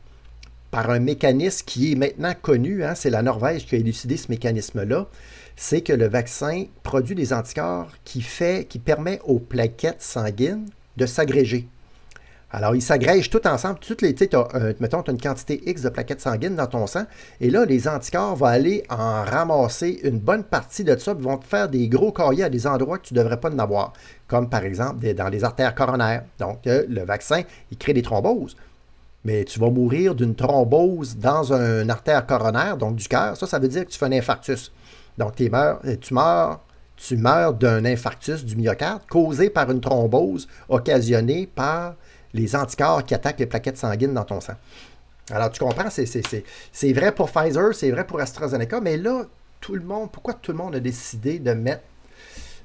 [0.71, 4.27] par un mécanisme qui est maintenant connu, hein, c'est la Norvège qui a élucidé ce
[4.29, 5.07] mécanisme-là,
[5.55, 11.05] c'est que le vaccin produit des anticorps qui, fait, qui permet aux plaquettes sanguines de
[11.05, 11.67] s'agréger.
[12.51, 13.77] Alors, ils s'agrègent tout ensemble.
[13.79, 16.65] Toutes les, tu t'as, euh, mettons, tu as une quantité X de plaquettes sanguines dans
[16.65, 17.03] ton sang.
[17.39, 21.13] Et là, les anticorps vont aller en ramasser une bonne partie de ça.
[21.15, 23.51] Ils vont te faire des gros cahiers à des endroits que tu ne devrais pas
[23.51, 23.93] en avoir.
[24.27, 26.23] Comme par exemple dans les artères coronaires.
[26.39, 28.55] Donc, euh, le vaccin, il crée des thromboses.
[29.25, 33.37] Mais tu vas mourir d'une thrombose dans un artère coronaire, donc du cœur.
[33.37, 34.71] Ça, ça veut dire que tu fais un infarctus.
[35.19, 36.61] Donc, t'es meurs- euh, tu meurs,
[36.95, 41.95] tu meurs d'un infarctus du myocarde causé par une thrombose occasionnée par
[42.33, 44.53] les anticorps qui attaquent les plaquettes sanguines dans ton sang.
[45.31, 49.25] Alors, tu comprends, c'est, vrai pour Pfizer, c'est vrai pour AstraZeneca, mais là,
[49.61, 51.83] tout le monde, pourquoi tout le monde a décidé de mettre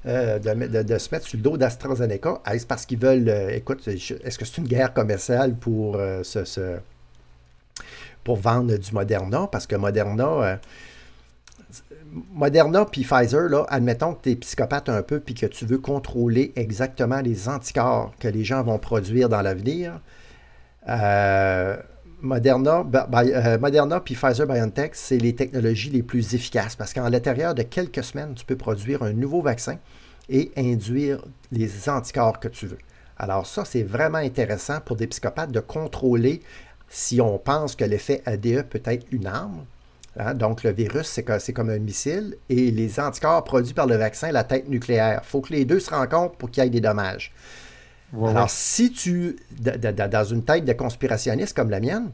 [0.07, 2.41] euh, de, se mettre sur le dos d'AstraZeneca?
[2.51, 6.21] Est-ce parce qu'ils veulent, euh, écoute, est-ce que c'est une guerre commerciale pour, euh,
[8.23, 9.47] pour vendre du Moderna?
[9.51, 10.59] Parce que Moderna,
[12.33, 15.77] Moderna puis Pfizer, là, admettons que tu es psychopathe un peu puis que tu veux
[15.77, 19.99] contrôler exactement les anticorps que les gens vont produire dans l'avenir.
[20.89, 21.77] euh,
[22.23, 27.63] euh, Moderna puis Pfizer BioNTech, c'est les technologies les plus efficaces parce qu'en l'intérieur de
[27.63, 29.77] quelques semaines, tu peux produire un nouveau vaccin
[30.29, 32.79] et induire les anticorps que tu veux.
[33.17, 36.41] Alors ça, c'est vraiment intéressant pour des psychopathes de contrôler
[36.89, 39.65] si on pense que l'effet ADE peut être une arme.
[40.17, 43.85] Hein, donc, le virus, c'est co- c'est comme un missile et les anticorps produits par
[43.87, 45.21] le vaccin, la tête nucléaire.
[45.23, 47.33] Il faut que les deux se rencontrent pour qu'il y ait des dommages.
[48.13, 52.11] Ouais, Alors, si tu, dans une tête de conspirationniste comme la mienne,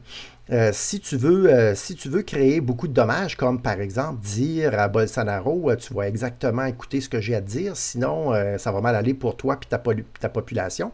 [0.50, 4.20] euh, si, tu veux, euh, si tu veux créer beaucoup de dommages, comme par exemple
[4.22, 8.32] dire à Bolsonaro, euh, tu vas exactement écouter ce que j'ai à te dire, sinon
[8.58, 9.80] ça va mal aller pour toi et ta,
[10.20, 10.92] ta population,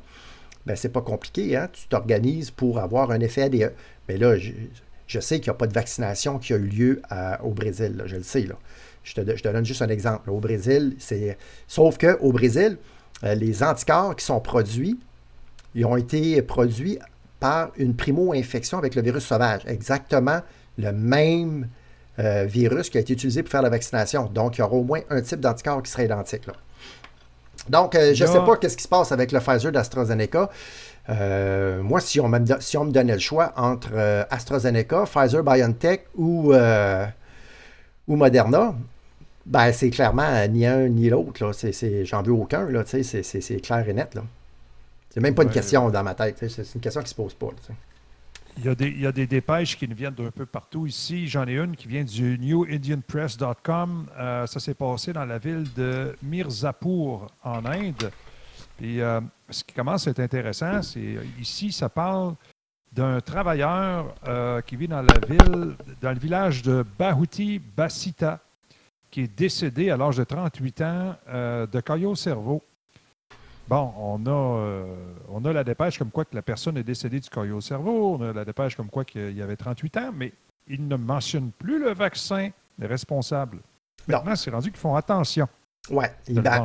[0.66, 1.56] ben, c'est pas compliqué.
[1.56, 1.68] Hein?
[1.72, 3.72] Tu t'organises pour avoir un effet ADE.
[4.08, 4.36] Mais là,
[5.08, 7.96] je, sais qu'il n'y a pas de vaccination qui a eu lieu à- au Brésil,
[7.96, 8.42] là, je le sais.
[8.42, 8.54] Là.
[9.02, 10.30] Je, te, je te donne juste un exemple.
[10.30, 11.36] Au Brésil, c'est.
[11.66, 12.76] Sauf qu'au Brésil,
[13.24, 14.98] euh, les anticorps qui sont produits,
[15.74, 16.98] ils ont été produits
[17.40, 19.62] par une primo-infection avec le virus sauvage.
[19.66, 20.40] Exactement
[20.76, 21.68] le même
[22.18, 24.26] euh, virus qui a été utilisé pour faire la vaccination.
[24.26, 26.46] Donc, il y aura au moins un type d'anticorps qui serait identique.
[26.46, 26.54] là.
[27.68, 30.50] Donc, euh, je ne sais pas qu'est-ce qui se passe avec le Pfizer d'AstraZeneca.
[31.08, 35.04] Euh, moi, si on, me, do- si on me donnait le choix entre euh, AstraZeneca,
[35.04, 37.06] Pfizer BioNTech ou, euh,
[38.06, 38.74] ou Moderna,
[39.46, 41.52] ben, c'est clairement ni un ni l'autre.
[42.04, 42.68] j'en veux aucun.
[42.84, 44.18] C'est, clair et net.
[45.10, 46.36] C'est même pas une question dans ma tête.
[46.48, 47.46] C'est, une question qui se pose pas.
[47.46, 47.74] là.
[48.58, 50.84] Il y, a des, il y a des dépêches qui nous viennent d'un peu partout
[50.84, 51.28] ici.
[51.28, 54.06] J'en ai une qui vient du newindianpress.com.
[54.18, 58.10] Euh, ça s'est passé dans la ville de Mirzapur, en Inde.
[58.76, 62.34] Puis, euh, ce qui commence à être intéressant, c'est ici, ça parle
[62.92, 68.40] d'un travailleur euh, qui vit dans la ville, dans le village de Bahuti Basita,
[69.10, 72.62] qui est décédé à l'âge de 38 ans euh, de caillot au cerveau.
[73.68, 74.94] Bon, on a, euh,
[75.28, 78.16] on a la dépêche comme quoi que la personne est décédée du caillot au cerveau,
[78.18, 80.32] on a la dépêche comme quoi qu'il y avait 38 ans, mais
[80.66, 83.58] il ne mentionne plus le vaccin responsable.
[84.06, 85.46] Maintenant, c'est rendu qu'ils font attention.
[85.90, 86.14] Ouais.
[86.28, 86.64] Ben.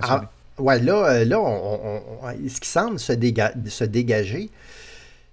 [0.59, 2.01] Ouais, là, euh, là on-
[2.47, 4.49] ce qui semble se, se dégager,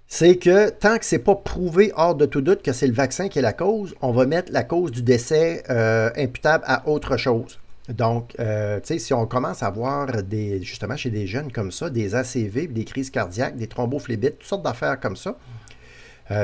[0.07, 3.29] c'est que tant que c'est pas prouvé hors de tout doute que c'est le vaccin
[3.29, 7.15] qui est la cause, on va mettre la cause du décès euh, imputable à autre
[7.17, 7.59] chose.
[7.89, 11.71] Donc, euh, tu sais, si on commence à voir des, justement chez des jeunes comme
[11.71, 15.37] ça, des ACV, des crises cardiaques, des thrombophlébites, toutes sortes d'affaires comme ça,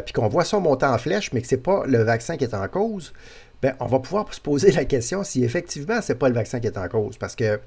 [0.04, 2.54] puis qu'on voit ça monter en flèche, mais que c'est pas le vaccin qui est
[2.54, 3.14] en cause,
[3.62, 6.68] ben, on va pouvoir se poser la question si effectivement c'est pas le vaccin qui
[6.68, 7.18] est en cause.
[7.18, 7.60] Parce que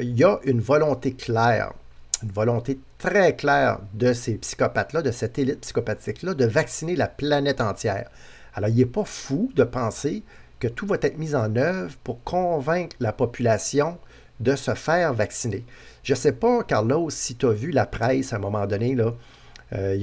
[0.00, 1.72] il y a une volonté claire,
[2.22, 7.60] une volonté très claire de ces psychopathes-là, de cette élite psychopathique-là, de vacciner la planète
[7.60, 8.08] entière.
[8.54, 10.22] Alors, il n'est pas fou de penser
[10.60, 13.98] que tout va être mis en œuvre pour convaincre la population
[14.40, 15.64] de se faire vacciner.
[16.02, 18.94] Je ne sais pas, Carlos, si tu as vu la presse à un moment donné,
[18.94, 19.12] là,
[19.72, 19.96] euh,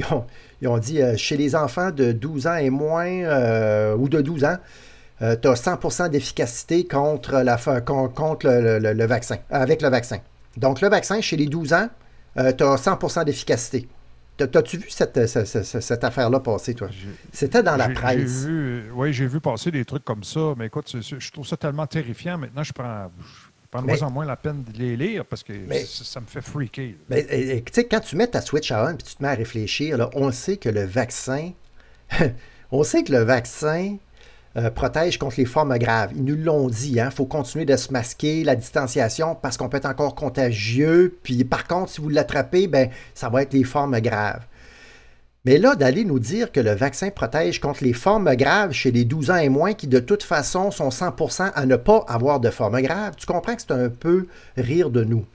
[0.61, 4.21] ils, ont, dit euh, chez les enfants de 12 ans et moins, euh, ou de
[4.21, 4.57] 12 ans,
[5.21, 10.17] tu as 100% d'efficacité contre, la, contre le, le- le vaccin, avec le vaccin.
[10.57, 11.89] Donc, le vaccin, chez les 12 ans,
[12.35, 13.87] tu as 100% d'efficacité.
[14.37, 16.87] T'as- T'as-tu vu cette, cette- cette- cette affaire-là passer, toi?
[17.31, 18.47] C'était dans la presse.
[18.95, 22.37] Oui, j'ai vu passer des trucs comme ça, mais écoute, je trouve ça tellement terrifiant.
[22.39, 25.25] Maintenant, je prends, je prends de Mais- moins en moins la peine de les lire
[25.25, 26.93] parce que Mais- ça, ça me fait freaker.
[27.11, 29.35] euh, tu sais, quand tu mets ta Switch à on et tu te mets à
[29.35, 31.51] réfléchir, là, on sait que le vaccin,
[32.71, 33.97] on sait que le vaccin
[34.57, 36.11] euh, protège contre les formes graves.
[36.13, 39.77] Ils nous l'ont dit, il faut continuer de se masquer, la distanciation, parce qu'on peut
[39.77, 41.17] être encore contagieux.
[41.23, 44.45] Puis par contre, si vous l'attrapez, ben, ça va être les formes graves.
[45.45, 49.05] Mais là, d'aller nous dire que le vaccin protège contre les formes graves chez les
[49.05, 52.49] 12 ans et moins, qui de toute façon sont 100% à ne pas avoir de
[52.49, 54.27] formes graves, tu comprends que c'est un peu
[54.57, 55.25] rire de nous.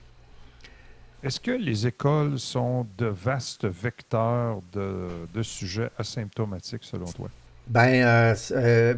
[1.23, 7.29] Est-ce que les écoles sont de vastes vecteurs de sujets asymptomatiques, selon toi?
[7.69, 8.93] Ben, euh, euh,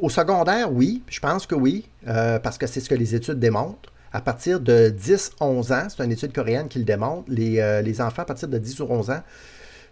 [0.00, 3.40] au secondaire, oui, je pense que oui, euh, parce que c'est ce que les études
[3.40, 3.92] démontrent.
[4.12, 8.22] À partir de 10-11 ans, c'est une étude coréenne qui le démontre, les, les, enfants
[8.22, 9.22] à partir de 10 ou 11 ans,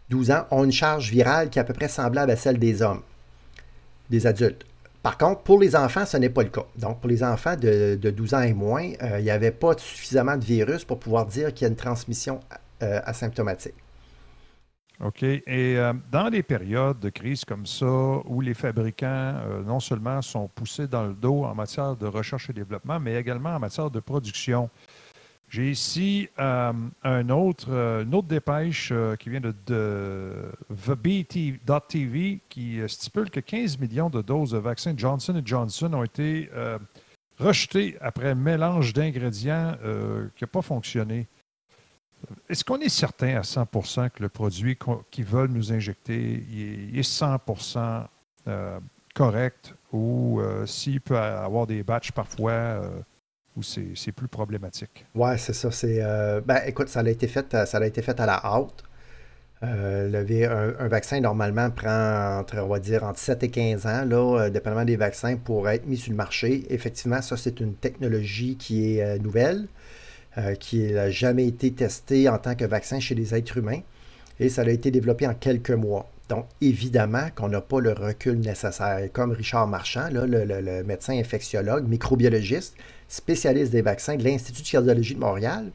[0.08, 2.80] 12 ans, ont une charge virale qui est à peu près semblable à celle des
[2.80, 3.02] hommes,
[4.08, 4.64] des adultes.
[5.02, 6.64] Par contre, pour les enfants, ce n'est pas le cas.
[6.78, 8.84] Donc, pour les enfants de, de 12 ans et moins,
[9.18, 12.40] il n'y avait pas suffisamment de virus pour pouvoir dire qu'il y a une transmission
[12.80, 13.74] asymptomatique.
[15.00, 15.22] OK?
[15.22, 19.34] Et euh, dans les périodes de crise comme ça, où les fabricants
[19.64, 23.50] non seulement sont poussés dans le dos en matière de recherche et développement, mais également
[23.50, 24.70] en matière de production,
[25.48, 26.72] j'ai ici euh,
[27.04, 30.50] un autre, euh, une autre dépêche euh, qui vient de, de
[30.84, 36.50] TheBT.tv qui stipule que 15 millions de doses de vaccin Johnson Johnson ont été
[37.38, 39.76] rejetées après mélange d'ingrédients
[40.34, 41.28] qui n'a pas fonctionné.
[42.48, 44.78] Est-ce qu'on est certain à 100% que le produit
[45.10, 46.44] qu'ils veulent nous injecter
[46.94, 48.06] est, est 100%
[49.14, 52.80] correct ou s'il peut avoir des batchs parfois
[53.56, 55.06] ou c'est plus problématique?
[55.14, 55.70] Oui, c'est ça.
[55.84, 58.84] Euh, ben, écoute, ça a été fait, ça été fait à la haute.
[59.62, 64.50] Euh, un, vaccin, normalement, prend entre, on dire, entre 7 et 15 ans, là, euh,
[64.50, 66.66] dépendamment des vaccins, pour être mis sur le marché.
[66.68, 69.66] Effectivement, ça, c'est une technologie qui est nouvelle,
[70.60, 73.80] qui n'a jamais été testée en tant que vaccin chez les êtres humains.
[74.38, 76.10] Et ça a été développé en quelques mois.
[76.28, 79.00] Donc, évidemment qu'on n'a pas le recul nécessaire.
[79.12, 82.74] Comme Richard Marchand, le, médecin infectiologue, microbiologiste,
[83.08, 85.70] spécialiste des vaccins de l'Institut de cardiologie de Montréal,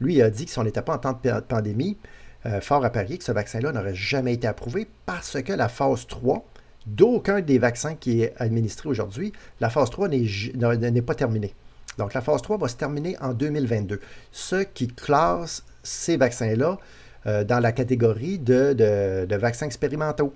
[0.00, 1.96] lui a dit que si on n'était pas en temps de pandémie,
[2.44, 6.06] euh, fort à parier que ce vaccin-là n'aurait jamais été approuvé parce que la phase
[6.06, 6.44] 3
[6.86, 11.54] d'aucun des vaccins qui est administré aujourd'hui, la phase 3 n'est pas terminée.
[11.98, 14.00] Donc la phase 3 va se terminer en 2022,
[14.32, 16.78] ce qui classe ces vaccins-là
[17.26, 20.32] euh, dans la catégorie de, de vaccins expérimentaux.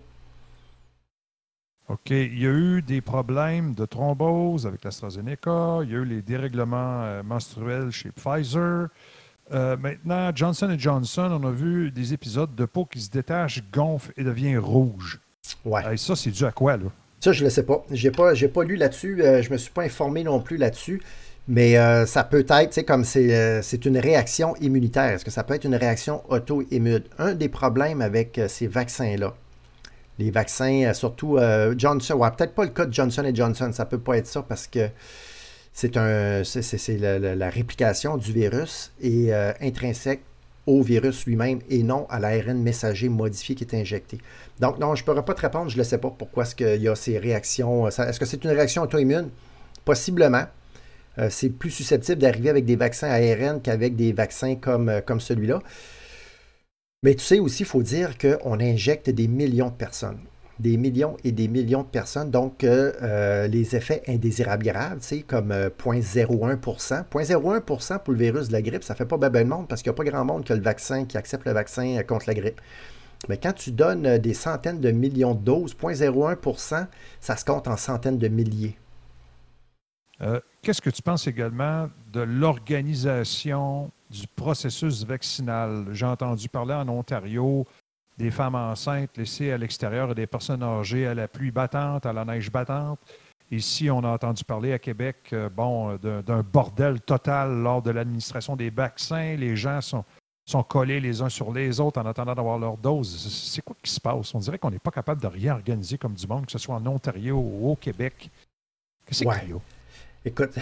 [1.91, 2.11] OK.
[2.11, 5.81] Il y a eu des problèmes de thrombose avec l'AstraZeneca.
[5.83, 8.87] Il y a eu les dérèglements euh, menstruels chez Pfizer.
[9.53, 14.13] Euh, maintenant, Johnson Johnson, on a vu des épisodes de peau qui se détache, gonfle
[14.17, 15.19] et devient rouge.
[15.65, 15.95] Ouais.
[15.95, 16.87] Et ça, c'est dû à quoi, là?
[17.19, 17.85] Ça, je ne le sais pas.
[17.91, 19.21] Je n'ai pas, pas lu là-dessus.
[19.21, 21.03] Euh, je ne me suis pas informé non plus là-dessus.
[21.49, 21.75] Mais
[22.07, 25.15] ça peut être, tu sais, comme c'est une réaction immunitaire.
[25.15, 27.03] Est-ce que ça peut être une réaction auto-immune?
[27.19, 29.35] Un des problèmes avec ces vaccins-là,
[30.21, 32.19] les vaccins, euh, surtout euh, Johnson.
[32.37, 34.89] Peut-être pas le cas de Johnson Johnson, ça peut pas être ça parce que
[35.73, 40.21] c'est un c'est la, réplication du virus et euh, intrinsèque
[40.67, 44.19] au virus lui-même et non à l'ARN messager modifié qui est injecté.
[44.61, 46.83] Donc non, je ne pourrais pas te répondre, je ne sais pas pourquoi est-ce qu'il
[46.83, 47.89] y a ces réactions.
[47.89, 49.31] Est-ce que c'est une réaction auto-immune?
[49.85, 50.45] Possiblement.
[51.29, 55.61] C'est plus susceptible d'arriver avec des vaccins ARN qu'avec des vaccins comme, comme celui-là.
[57.03, 60.19] Mais tu sais aussi, il faut dire qu'on injecte des millions de personnes.
[60.59, 62.31] Des millions et des millions de personnes.
[62.31, 68.19] Donc, euh, euh, les effets indésirables graves, tu sais, comme 0,01% euh, 0,01% pour le
[68.19, 69.97] virus de la grippe, ça ne fait pas bien de monde parce qu'il n'y a
[69.97, 72.61] pas grand monde qui a le vaccin, qui accepte le vaccin contre la grippe.
[73.31, 76.87] Mais quand tu donnes des centaines de millions de doses, 0,01%
[77.21, 78.77] ça se compte en centaines de milliers.
[80.63, 85.87] Qu'est-ce que tu penses également de l'organisation du processus vaccinal?
[85.93, 87.67] J'ai entendu parler en Ontario
[88.19, 92.13] des femmes enceintes laissées à l'extérieur et des personnes âgées à la pluie battante, à
[92.13, 92.99] la neige battante.
[93.51, 98.55] Ici, on a entendu parler à Québec, euh, bon, d'un bordel total lors de l'administration
[98.55, 99.35] des vaccins.
[99.37, 100.05] Les gens sont,
[100.47, 103.09] sont collés les uns sur les autres en attendant d'avoir leur dose.
[103.51, 104.35] C'est quoi qui se passe?
[104.35, 106.77] On dirait qu'on n'est pas capable de rien organiser comme du monde, que ce soit
[106.77, 108.31] en Ontario ou au Québec.
[109.07, 109.35] Qu'est-ce ouais.
[109.35, 109.80] a?
[110.25, 110.51] Écoute,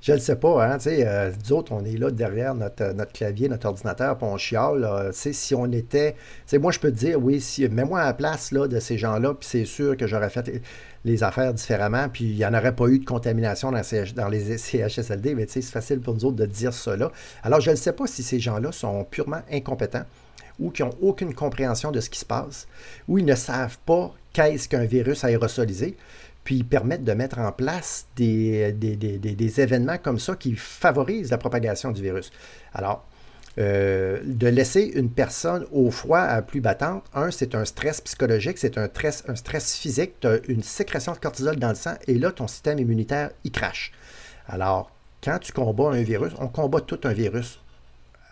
[0.00, 2.92] Je ne sais pas, hein, tu sais, euh, nous autres, on est là derrière notre,
[2.92, 5.10] notre clavier, notre ordinateur, puis on chiale.
[5.12, 6.14] sais, si on était.
[6.52, 9.34] Moi, je peux te dire, oui, si, mets-moi à la place là, de ces gens-là,
[9.34, 10.62] puis c'est sûr que j'aurais fait
[11.04, 13.82] les affaires différemment, puis il n'y en aurait pas eu de contamination dans,
[14.14, 17.10] dans les CHSLD, mais tu sais, c'est facile pour nous autres de dire cela.
[17.42, 20.04] Alors, je ne sais pas si ces gens-là sont purement incompétents
[20.60, 22.66] ou qui n'ont aucune compréhension de ce qui se passe,
[23.06, 25.96] ou ils ne savent pas qu'est-ce qu'un virus aérosolisé
[26.48, 31.90] puis permettent de mettre en place des, des, événements comme ça qui favorisent la propagation
[31.90, 32.32] du virus.
[32.72, 33.04] Alors,
[33.58, 38.56] euh, de laisser une personne au froid à plus battante, un, c'est un stress psychologique,
[38.56, 41.96] c'est un stress, un stress physique, tu as une sécrétion de cortisol dans le sang
[42.06, 43.92] et là, ton système immunitaire, il crache.
[44.46, 44.90] Alors,
[45.22, 47.60] quand tu combats un virus, on combat tout un virus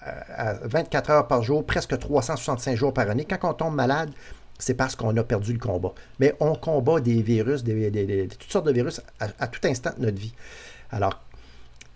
[0.07, 3.27] euh, à 24 heures par jour, presque 365 jours par année.
[3.27, 4.09] Quand on tombe malade,
[4.59, 5.93] c'est parce qu'on a perdu le combat.
[6.21, 10.19] Mais on combat des virus, des, toutes sortes de virus à, tout instant de notre
[10.19, 10.35] vie.
[10.91, 11.21] Alors,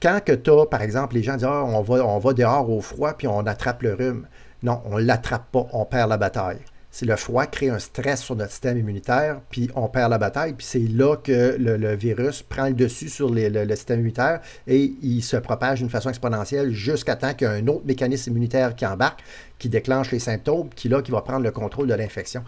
[0.00, 2.80] quand que tu as, par exemple, les gens disent Ah, on, va, on dehors au
[2.80, 4.26] froid puis on attrape le rhume.
[4.62, 6.60] Non, on ne l'attrape pas, on perd la bataille.
[7.02, 10.66] Le froid crée un stress sur notre système immunitaire, puis on perd la bataille, puis
[10.66, 15.36] c'est là que le, virus prend le dessus sur le, système immunitaire et il se
[15.36, 19.22] propage d'une façon exponentielle jusqu'à temps qu'il y a un autre mécanisme immunitaire qui embarque,
[19.60, 22.42] qui déclenche les symptômes, qui là, qui va prendre le contrôle de l'infection.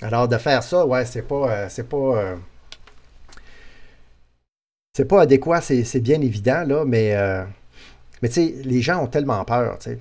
[0.00, 2.36] Alors de faire ça, ouais, c'est pas, euh, c'est pas, euh,
[4.96, 7.44] c'est pas adéquat, c'est c'est bien évident là, mais, euh,
[8.22, 9.98] mais tu sais, les gens ont tellement peur, tu sais.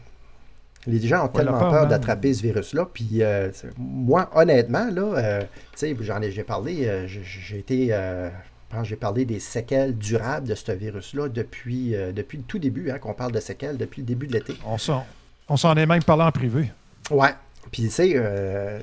[0.86, 2.90] Les gens ont Ouais, tellement peur, d'attraper ce virus-là.
[2.94, 7.98] Puis, euh, moi, honnêtement, là, tu sais, j'en ai, j'ai parlé, j'ai- été,
[8.84, 13.00] j'ai parlé des séquelles durables de ce virus-là depuis, euh, depuis le tout début, hein,
[13.00, 14.56] qu'on parle de séquelles, depuis le début de l'été.
[14.66, 15.06] On s'en,
[15.54, 16.72] on s'en est même parlé en privé.
[17.12, 17.30] Ouais.
[17.72, 18.80] Puis, tu sais, euh,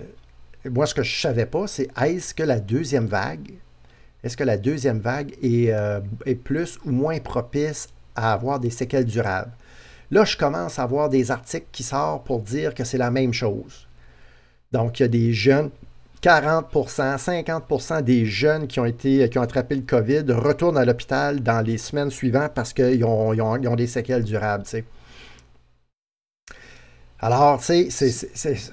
[0.71, 3.51] moi, ce que je savais pas, c'est est-ce que la deuxième vague,
[4.23, 6.01] est-ce que la deuxième vague est, euh,
[6.45, 9.51] plus ou moins propice à avoir des séquelles durables?
[10.12, 13.33] Là, je commence à voir des articles qui sortent pour dire que c'est la même
[13.33, 13.89] chose.
[14.71, 15.71] Donc, il y a des jeunes,
[16.23, 21.41] 40%, 50% des jeunes qui ont, été, qui ont attrapé le COVID retournent à l'hôpital
[21.41, 24.85] dans les semaines suivantes parce qu'ils ont, ont- des séquelles durables, tu.
[27.21, 28.11] Alors, tu sais,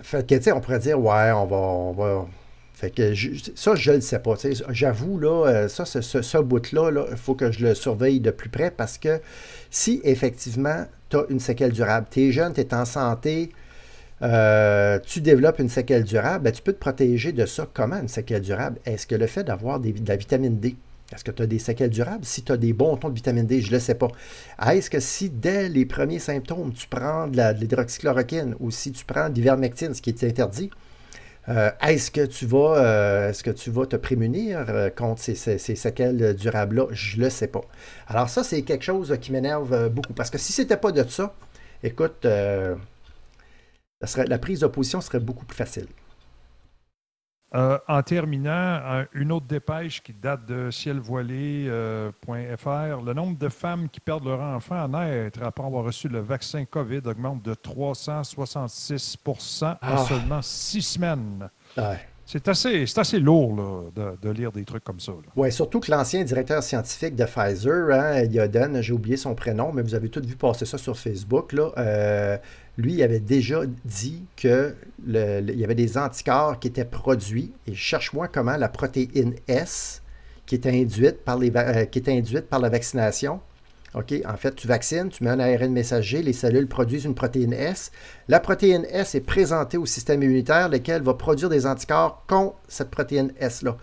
[0.04, 2.26] fait que, on pourrait dire, ouais, on va, on va.
[2.74, 4.36] Fait que je- ça, je le sais pas.
[4.70, 8.20] J'avoue, là, euh, ça, ce, ce, ce bout-là, là, il faut que je le surveille
[8.20, 9.20] de plus près parce que
[9.72, 13.52] si effectivement tu as une séquelle durable, tu es jeune, tu es en santé,
[14.24, 17.68] euh, tu développes une séquelle durable, ben, tu peux te protéger de ça.
[17.74, 18.80] Comment une séquelle durable?
[18.86, 20.76] Est-ce que le fait d'avoir de la vitamine D,
[21.14, 22.26] est-ce que tu as des séquelles durables?
[22.26, 24.10] Si tu as des bons tons de vitamine D, je ne le sais pas.
[24.72, 29.05] Est-ce que si dès les premiers symptômes, tu prends de de l'hydroxychloroquine ou si tu
[29.05, 30.70] prends de l'ivermectine, ce qui est interdit,
[31.49, 35.36] euh, est-ce que tu vas euh, est-ce que tu vas te prémunir euh, contre ces,
[35.36, 36.88] ces- séquelles durables-là?
[36.91, 37.62] Je ne le sais pas.
[38.08, 40.14] Alors ça, c'est quelque chose qui m'énerve beaucoup.
[40.14, 41.34] Parce que si c'était pas de ça,
[41.84, 42.78] écoute, la
[44.39, 45.88] prise d'opposition serait beaucoup plus facile.
[47.56, 51.72] Euh, en terminant, un- une autre dépêche qui date de cielvoilé.fr.
[53.06, 56.66] le nombre de femmes qui perdent leur enfant à naître après avoir reçu le vaccin
[56.66, 59.98] COVID augmente de 366% en Ah.
[60.08, 61.50] seulement six semaines.
[62.26, 65.14] C'est assez, assez lourd là, de, de lire des trucs comme ça.
[65.38, 69.82] Oui, surtout que l'ancien directeur scientifique de Pfizer, hein, Yoden, j'ai oublié son prénom, mais
[69.82, 71.54] vous avez tous vu passer ça sur Facebook.
[71.54, 72.38] Là, euh,
[72.78, 74.76] lui, avait déjà dit que
[75.08, 77.54] y avait des anticorps qui étaient produits.
[77.66, 80.04] Et cherche-moi comment la protéine S,
[80.46, 83.40] qui est induite par, euh, qui est induite par la vaccination.
[83.96, 87.54] OK, en fait, tu vaccines, tu mets un ARN messager, les cellules produisent une protéine
[87.54, 87.92] S.
[88.28, 92.92] La protéine S est présentée au système immunitaire, lequel va produire des anticorps contre cette
[92.92, 93.78] protéine S-là.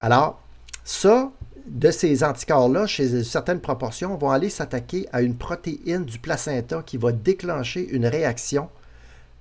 [0.00, 0.40] Alors,
[0.84, 1.32] ça,
[1.70, 6.96] de ces anticorps-là, chez certaines proportions, vont aller s'attaquer à une protéine du placenta qui
[6.96, 8.68] va déclencher une réaction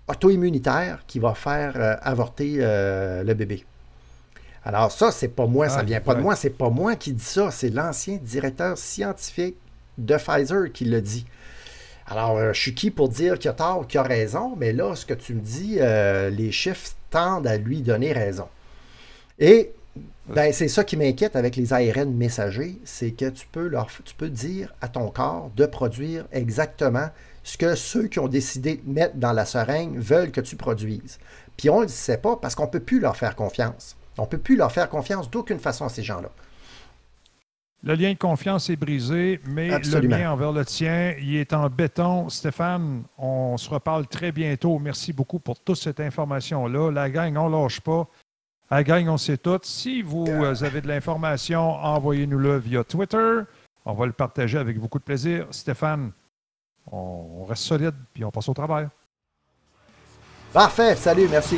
[0.07, 3.65] auto-immunitaire qui va faire euh, avorter euh, le bébé.
[4.63, 7.13] Alors ça, c'est pas moi, ça Ah, vient pas de moi, c'est pas moi qui
[7.13, 9.57] dis ça, c'est l'ancien directeur scientifique
[9.97, 11.25] de Pfizer qui le dit.
[12.05, 14.71] Alors, euh, je suis qui pour dire qu'il a tort ou qu'il a raison, mais
[14.71, 18.47] là, ce que tu me dis, les chiffres tendent à lui donner raison.
[19.39, 19.71] Et
[20.27, 24.13] ben, c'est ça qui m'inquiète avec les ARN messagers, c'est que tu peux, leur, tu
[24.13, 27.09] peux dire à ton corps de produire exactement
[27.43, 31.17] ce que ceux qui ont décidé de mettre dans la seringue veulent que tu produises.
[31.57, 33.97] Puis on ne le sait pas parce qu'on ne peut plus leur faire confiance.
[34.17, 36.29] On ne peut plus leur faire confiance d'aucune façon à ces gens-là.
[37.81, 40.17] Le lien de confiance est brisé, mais Absolument.
[40.17, 42.27] le mien envers le tien, il est en béton.
[42.27, 44.79] Stéphane, on se reparle très bientôt.
[44.79, 46.91] Merci beaucoup pour toute cette information-là.
[46.91, 48.05] La gang, on ne lâche pas.
[48.71, 49.59] La gang, on sait tout.
[49.63, 53.41] Si vous euh, avez de l'information, envoyez-nous-le via Twitter.
[53.83, 55.47] On va le partager avec beaucoup de plaisir.
[55.49, 56.11] Stéphane,
[56.91, 58.87] on reste solide, puis on passe au travail.
[60.53, 61.57] Parfait, salut, merci.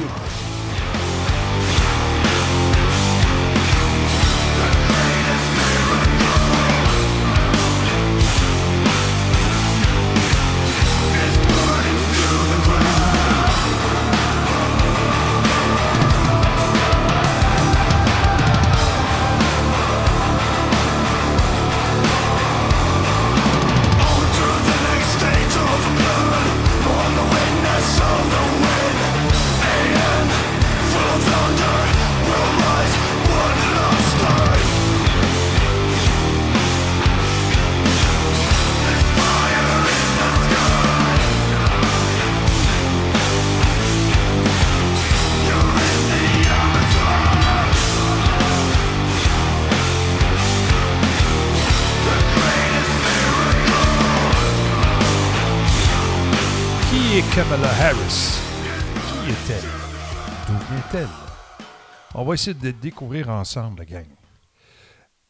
[62.22, 64.06] On va essayer de découvrir ensemble, la gang.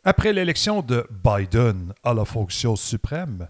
[0.03, 3.47] Après l'élection de Biden à la fonction suprême,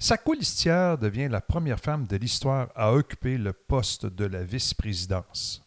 [0.00, 5.64] sa colistière devient la première femme de l'histoire à occuper le poste de la vice-présidence.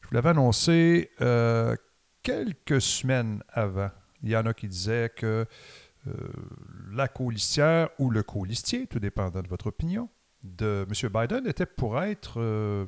[0.00, 1.76] Je vous l'avais annoncé euh,
[2.22, 3.90] quelques semaines avant.
[4.22, 5.44] Il y en a qui disaient que
[6.06, 6.12] euh,
[6.94, 10.08] la colistière ou le colistier, tout dépendant de votre opinion,
[10.42, 11.10] de M.
[11.12, 12.86] Biden était pour être euh,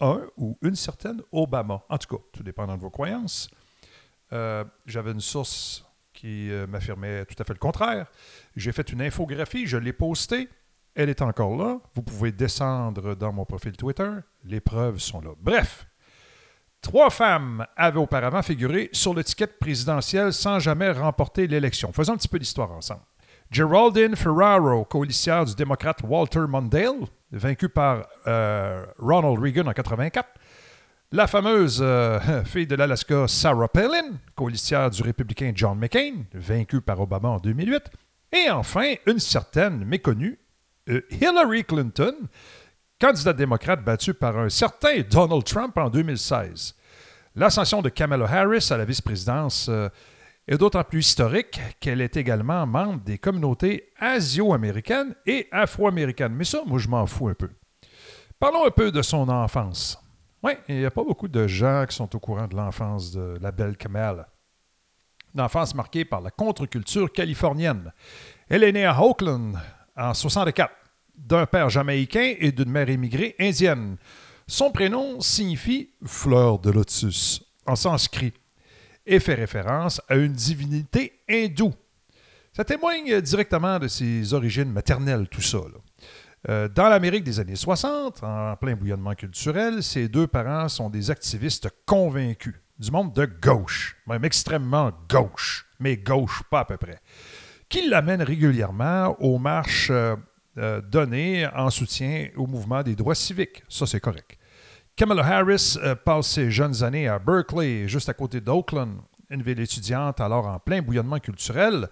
[0.00, 1.82] un ou une certaine Obama.
[1.88, 3.50] En tout cas, tout dépendant de vos croyances.
[4.32, 8.06] Euh, J'avais une source qui euh, m'affirmait tout à fait le contraire.
[8.56, 10.48] J'ai fait une infographie, je l'ai postée.
[10.94, 11.78] Elle est encore là.
[11.94, 14.10] Vous pouvez descendre dans mon profil Twitter.
[14.44, 15.30] Les preuves sont là.
[15.40, 15.86] Bref,
[16.82, 21.92] trois femmes avaient auparavant figuré sur l'étiquette présidentielle sans jamais remporter l'élection.
[21.92, 23.02] Faisons un petit peu d'histoire ensemble.
[23.50, 30.28] Geraldine Ferraro, colistière du démocrate Walter Mondale, vaincu par euh, Ronald Reagan en 84.
[31.12, 37.00] La fameuse euh, fille de l'Alaska Sarah Palin, colistière du républicain John McCain, vaincu par
[37.00, 37.90] Obama en 2008.
[38.32, 40.38] Et enfin, une certaine méconnue
[40.90, 42.14] euh, Hillary Clinton,
[43.00, 46.74] candidate démocrate battue par un certain Donald Trump en 2016.
[47.36, 49.70] L'ascension de Kamala Harris à la vice-présidence
[50.48, 56.32] est d'autant plus historique qu'elle est également membre des communautés asio-américaines et afro-américaines.
[56.32, 57.50] Mais ça, moi, je m'en fous un peu.
[58.40, 60.02] Parlons un peu de son enfance.
[60.42, 63.36] Oui, il n'y a pas beaucoup de gens qui sont au courant de l'enfance de
[63.40, 64.28] la belle Kamala.
[65.34, 67.92] Une enfance marquée par la contre-culture californienne.
[68.48, 69.58] Elle est née à Oakland
[69.96, 70.72] en 64,
[71.16, 73.96] d'un père jamaïcain et d'une mère immigrée indienne.
[74.46, 78.32] Son prénom signifie fleur de lotus en sanskrit
[79.08, 81.74] et fait référence à une divinité hindoue.
[82.52, 85.58] Ça témoigne directement de ses origines maternelles, tout ça.
[86.48, 91.10] Euh, dans l'Amérique des années 60, en plein bouillonnement culturel, ses deux parents sont des
[91.10, 97.00] activistes convaincus, du monde de gauche, même extrêmement gauche, mais gauche pas à peu près,
[97.68, 100.16] qui l'amènent régulièrement aux marches euh,
[100.58, 103.62] euh, données en soutien au mouvement des droits civiques.
[103.68, 104.37] Ça, c'est correct.
[104.98, 108.96] Kamala Harris euh, passe ses jeunes années à Berkeley, juste à côté d'Oakland,
[109.30, 111.88] une ville étudiante alors en plein bouillonnement culturel,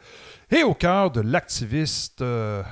[0.51, 2.65] et au cœur de l'activiste euh,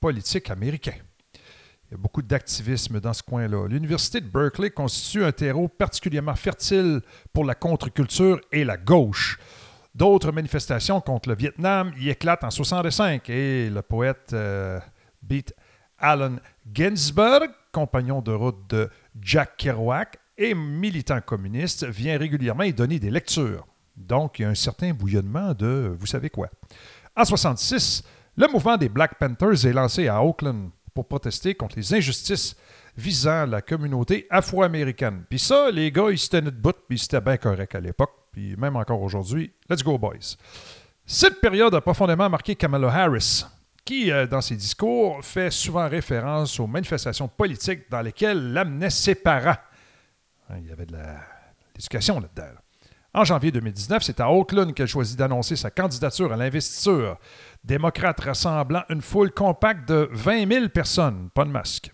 [0.00, 0.94] politique américain.
[1.34, 3.66] Il y a beaucoup d'activisme dans ce coin-là.
[3.66, 7.00] L'Université de Berkeley constitue un terreau particulièrement fertile
[7.32, 9.36] pour la contre-culture et la gauche.
[9.96, 14.78] D'autres manifestations contre le Vietnam y éclatent en 65 et le poète euh,
[15.24, 15.52] beat
[15.98, 16.38] Allen
[16.72, 18.88] Ginsberg, compagnon de route de
[19.20, 23.66] Jack Kerouac et militant communiste, vient régulièrement y donner des lectures.
[23.96, 26.48] Donc, il y a un certain bouillonnement de vous savez quoi.
[27.14, 28.02] En 66,
[28.36, 32.56] le mouvement des Black Panthers est lancé à Oakland pour protester contre les injustices
[32.96, 35.24] visant la communauté afro-américaine.
[35.28, 38.56] Puis ça, les gars, ils se tenaient debout, puis c'était bien correct à l'époque, puis
[38.56, 39.52] même encore aujourd'hui.
[39.68, 40.36] Let's go, boys.
[41.04, 43.44] Cette période a profondément marqué Kamala Harris,
[43.84, 49.14] qui, euh, dans ses discours, fait souvent référence aux manifestations politiques dans lesquelles l'amenait ses
[49.14, 49.56] parents.
[50.48, 50.96] Hein, Il y avait de
[51.74, 52.52] l'éducation là-dedans.
[52.54, 52.62] là.
[53.14, 57.18] En janvier 2019, c'est à Oakland qu'elle choisit d'annoncer sa candidature à l'investiture.
[57.62, 61.92] Démocrate rassemblant une foule compacte de 20 000 personnes, pas de masque.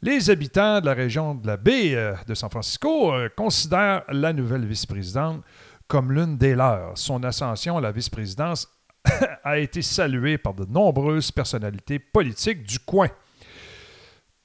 [0.00, 4.32] Les habitants de la région de la baie euh, de San Francisco euh, considèrent la
[4.32, 5.42] nouvelle vice-présidente
[5.86, 6.96] comme l'une des leurs.
[6.96, 8.68] Son ascension à la vice-présidence
[9.44, 13.08] a été saluée par de nombreuses personnalités politiques du coin.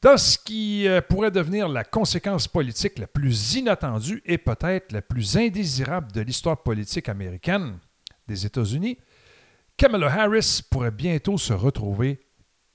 [0.01, 5.01] Dans ce qui euh, pourrait devenir la conséquence politique la plus inattendue et peut-être la
[5.01, 7.79] plus indésirable de l'histoire politique américaine
[8.27, 8.97] des États-Unis,
[9.77, 12.19] Kamala Harris pourrait bientôt se retrouver,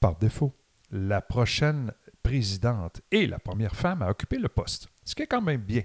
[0.01, 0.55] par défaut,
[0.91, 1.93] la prochaine
[2.23, 4.89] présidente et la première femme à occuper le poste.
[5.05, 5.83] Ce qui est quand même bien.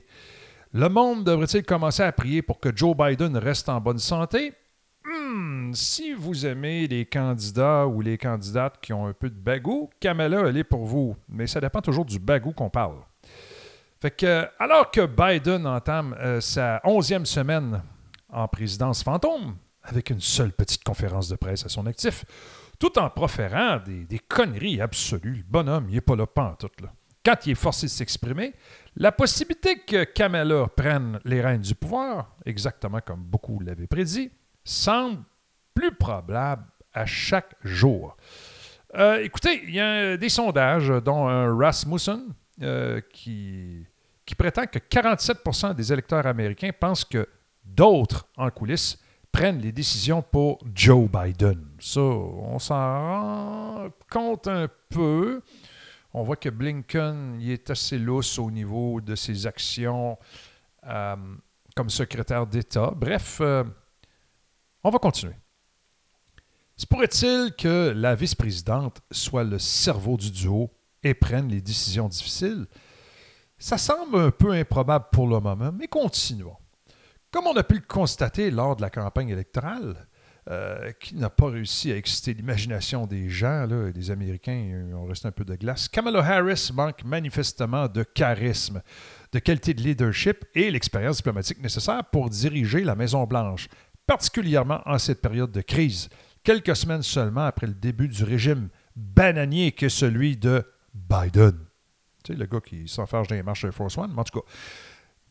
[0.71, 4.53] Le monde devrait-il commencer à prier pour que Joe Biden reste en bonne santé?
[5.05, 9.89] Hmm, si vous aimez les candidats ou les candidates qui ont un peu de bagou,
[9.99, 11.15] Kamala, elle est pour vous.
[11.27, 12.97] Mais ça dépend toujours du bagou qu'on parle.
[14.01, 17.81] Fait que, alors que Biden entame euh, sa onzième semaine
[18.29, 22.25] en présidence fantôme, avec une seule petite conférence de presse à son actif,
[22.79, 26.25] tout en proférant des, conneries absolues, le bonhomme, il n'est pas là
[26.59, 26.91] tout là.
[27.25, 28.53] Quand il est forcé de s'exprimer,
[28.97, 34.31] la possibilité que Kamala prenne les rênes du pouvoir, exactement comme beaucoup l'avaient prédit,
[34.63, 35.23] semble
[35.73, 38.15] plus probable à chaque jour.
[38.95, 43.85] Euh, écoutez, il y a des sondages, dont un Rasmussen, euh, qui,
[44.25, 47.27] qui prétend que 47% des électeurs américains pensent que
[47.65, 48.99] d'autres en coulisses
[49.31, 51.65] prennent les décisions pour Joe Biden.
[51.79, 55.41] Ça, on s'en rend compte un peu.
[56.13, 60.19] On voit que Blinken est assez lousse au niveau de ses actions
[60.87, 61.15] euh,
[61.75, 62.93] comme secrétaire d'État.
[62.95, 63.41] Bref,
[64.83, 65.35] on va continuer.
[66.75, 70.71] Se pourrait-il que la vice-présidente soit le cerveau du duo
[71.03, 72.65] et prenne les décisions difficiles?
[73.57, 76.57] Ça semble un peu improbable pour le moment, mais continuons.
[77.31, 80.07] Comme on a pu le constater lors de la campagne électorale,
[80.49, 85.25] euh, qui n'a pas réussi à exciter l'imagination des gens, là, des Américains, on reste
[85.25, 88.81] un peu de glace, Kamala Harris manque manifestement de charisme,
[89.31, 93.69] de qualité de leadership et l'expérience diplomatique nécessaire pour diriger la Maison-Blanche,
[94.05, 96.09] particulièrement en cette période de crise,
[96.43, 100.63] quelques semaines seulement après le début du régime bananier que celui de
[100.93, 101.57] Biden.
[102.23, 104.39] Tu sais, le gars qui s'enfarge dans les marches de Force One, mais en tout
[104.39, 104.45] cas.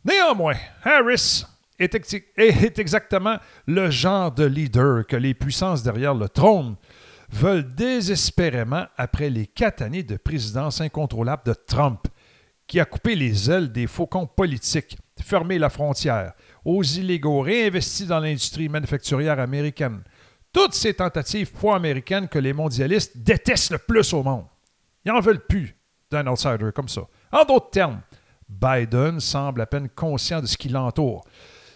[0.04, 1.44] Néanmoins, Harris
[1.78, 1.94] est,
[2.36, 3.36] est exactement
[3.66, 6.76] le genre de leader que les puissances derrière le trône
[7.30, 12.06] veulent désespérément après les quatre années de présidence incontrôlable de Trump,
[12.66, 16.32] qui a coupé les ailes des faucons politiques, fermé la frontière,
[16.64, 20.02] aux illégaux réinvestis dans l'industrie manufacturière américaine.
[20.52, 24.44] Toutes ces tentatives pro-américaines que les mondialistes détestent le plus au monde.
[25.04, 25.76] Ils n'en veulent plus
[26.10, 27.02] d'un outsider comme ça.
[27.32, 28.02] En d'autres termes,
[28.48, 31.24] Biden semble à peine conscient de ce qui l'entoure.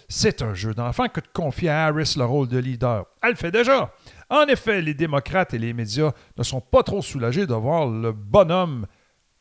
[0.09, 3.07] C'est un jeu d'enfant que de confier à Harris le rôle de leader.
[3.23, 3.93] Elle le fait déjà.
[4.31, 8.13] En effet, les démocrates et les médias ne sont pas trop soulagés de voir le
[8.13, 8.87] bonhomme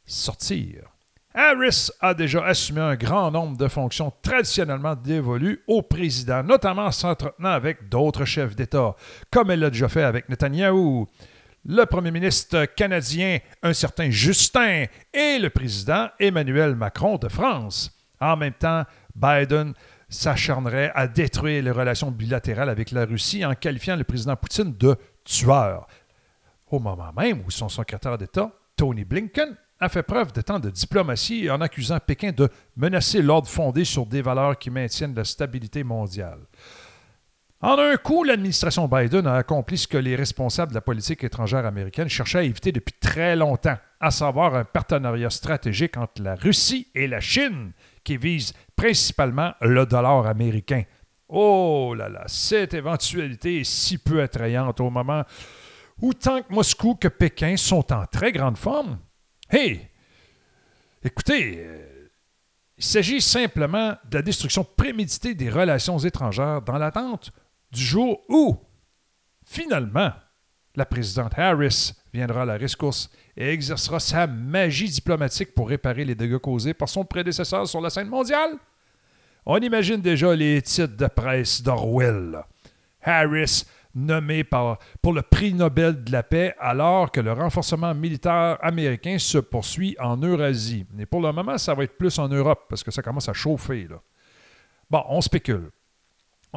[0.06, 0.95] sortir.
[1.36, 6.92] Harris a déjà assumé un grand nombre de fonctions traditionnellement dévolues au président, notamment en
[6.92, 8.96] s'entretenant avec d'autres chefs d'État,
[9.30, 11.08] comme elle l'a déjà fait avec Netanyahou,
[11.66, 17.92] le premier ministre canadien, un certain Justin, et le président Emmanuel Macron de France.
[18.22, 18.84] En même temps,
[19.14, 19.74] Biden
[20.08, 24.96] s'acharnerait à détruire les relations bilatérales avec la Russie en qualifiant le président Poutine de
[25.26, 25.88] tueur.
[26.72, 30.70] Au moment même où son secrétaire d'État, Tony Blinken, a fait preuve de tant de
[30.70, 35.84] diplomatie en accusant Pékin de menacer l'ordre fondé sur des valeurs qui maintiennent la stabilité
[35.84, 36.40] mondiale.
[37.62, 41.66] En un coup, l'administration Biden a accompli ce que les responsables de la politique étrangère
[41.66, 46.88] américaine cherchaient à éviter depuis très longtemps, à savoir un partenariat stratégique entre la Russie
[46.94, 47.72] et la Chine,
[48.04, 50.84] qui vise principalement le dollar américain.
[51.28, 55.24] Oh là là, cette éventualité est si peu attrayante au moment
[56.02, 59.00] où tant que Moscou que Pékin sont en très grande forme.
[59.58, 59.88] Hey,
[61.02, 62.10] écoutez, euh,
[62.78, 67.32] il s'agit simplement de la destruction préméditée des relations étrangères dans l'attente
[67.72, 68.58] du jour où,
[69.46, 70.12] finalement,
[70.76, 76.16] la présidente Harris viendra à la rescousse et exercera sa magie diplomatique pour réparer les
[76.16, 78.58] dégâts causés par son prédécesseur sur la scène mondiale.
[79.46, 82.44] On imagine déjà les titres de presse d'Orwell.
[83.02, 83.64] Harris
[83.96, 89.38] nommé pour le prix Nobel de la paix alors que le renforcement militaire américain se
[89.38, 90.86] poursuit en Eurasie.
[91.00, 93.34] Et pour le moment, ça va être plus en Europe parce que ça commence à
[93.34, 93.88] chauffer.
[94.90, 95.72] Bon, on spécule.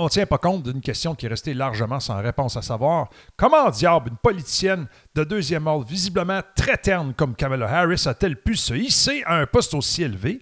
[0.01, 3.09] On ne tient pas compte d'une question qui est restée largement sans réponse, à savoir
[3.37, 4.87] comment diable une politicienne
[5.17, 9.47] de deuxième ordre, visiblement très terne comme Kamala Harris, a-t-elle pu se hisser à un
[9.47, 10.41] poste aussi élevé,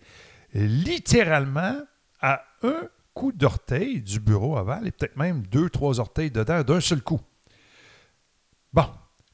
[0.53, 1.79] littéralement
[2.21, 6.81] à un coup d'orteil du bureau aval et peut-être même deux, trois orteils dedans d'un
[6.81, 7.19] seul coup.
[8.75, 8.85] Bon,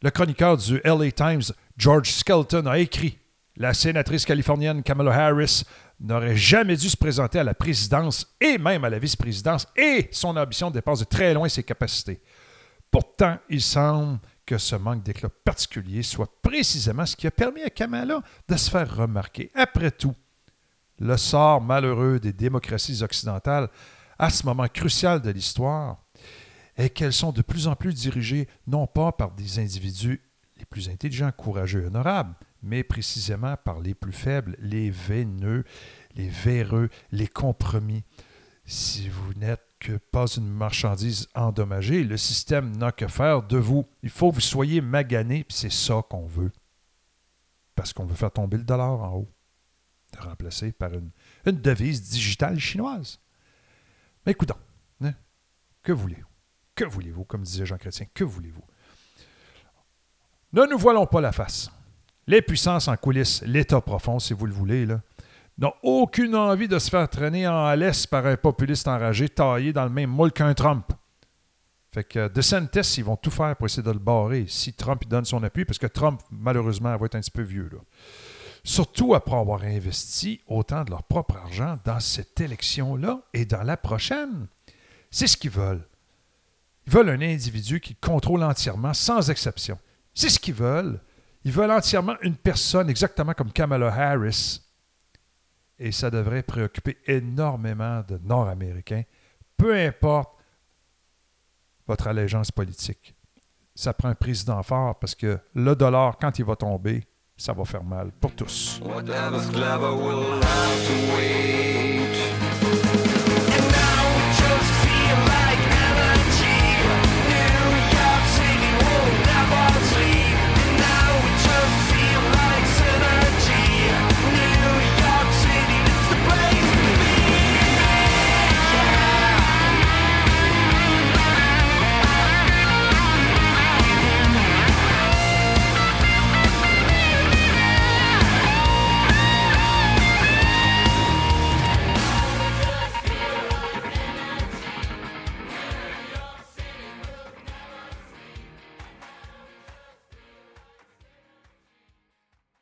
[0.01, 1.43] le chroniqueur du LA Times,
[1.77, 3.19] George Skelton, a écrit
[3.57, 5.65] La sénatrice californienne Kamala Harris
[5.99, 10.37] n'aurait jamais dû se présenter à la présidence et même à la vice-présidence et son
[10.37, 12.21] ambition dépasse de très loin ses capacités.
[12.89, 17.71] Pourtant, il semble que ce manque d'éclat particulier soit précisément ce qui a permis à
[17.71, 19.51] Kamala de se faire remarquer.
[19.55, 20.15] Après tout,
[20.99, 23.69] le sort malheureux des démocraties occidentales
[24.19, 25.99] à ce moment crucial de l'histoire
[26.77, 30.23] est qu'elles sont de plus en plus dirigées non pas par des individus
[30.59, 35.65] les plus intelligents, courageux et honorables, mais précisément par les plus faibles, les veineux,
[36.15, 38.05] les véreux, les compromis.
[38.65, 43.89] Si vous n'êtes que pas une marchandise endommagée, le système n'a que faire de vous.
[44.05, 46.53] Il faut que vous soyez magané, c'est ça qu'on veut.
[47.75, 49.29] Parce qu'on veut faire tomber le dollar en haut
[50.23, 51.11] de remplacer par une,
[51.45, 53.19] devise digitale chinoise.
[54.25, 54.57] Mais écoutons,
[55.03, 55.13] hein,
[55.83, 56.27] que voulez-vous?
[56.75, 58.65] Que voulez-vous, comme disait Jean Chrétien, que voulez-vous?
[60.53, 61.71] Ne nous voilons pas la face.
[62.27, 64.87] Les puissances en coulisses, l'État profond, si vous le voulez,
[65.59, 69.85] n'ont aucune envie de se faire traîner en laisse par un populiste enragé taillé dans
[69.85, 70.93] le même moule qu'un Trump.
[71.93, 75.27] Fait que DeSantis, ils vont tout faire pour essayer de le barrer si Trump donne
[75.27, 77.69] son appui, parce que Trump, malheureusement, va être un petit peu vieux.
[78.65, 83.77] Surtout après avoir investi autant de leur propre argent dans cette élection-là et dans la
[83.77, 84.47] prochaine.
[85.11, 85.87] C'est ce qu'ils veulent.
[86.87, 89.79] Ils veulent un individu qui contrôle entièrement, sans exception.
[90.15, 91.01] C'est ce qu'ils veulent.
[91.45, 94.61] Ils veulent entièrement une personne, exactement comme Kamala Harris.
[95.79, 99.03] Et ça devrait préoccuper énormément de Nord-Américains,
[99.57, 100.33] peu importe
[101.87, 103.15] votre allégeance politique.
[103.75, 107.05] Ça prend un président fort parce que le dollar, quand il va tomber,
[107.43, 108.81] ça va faire mal pour tous.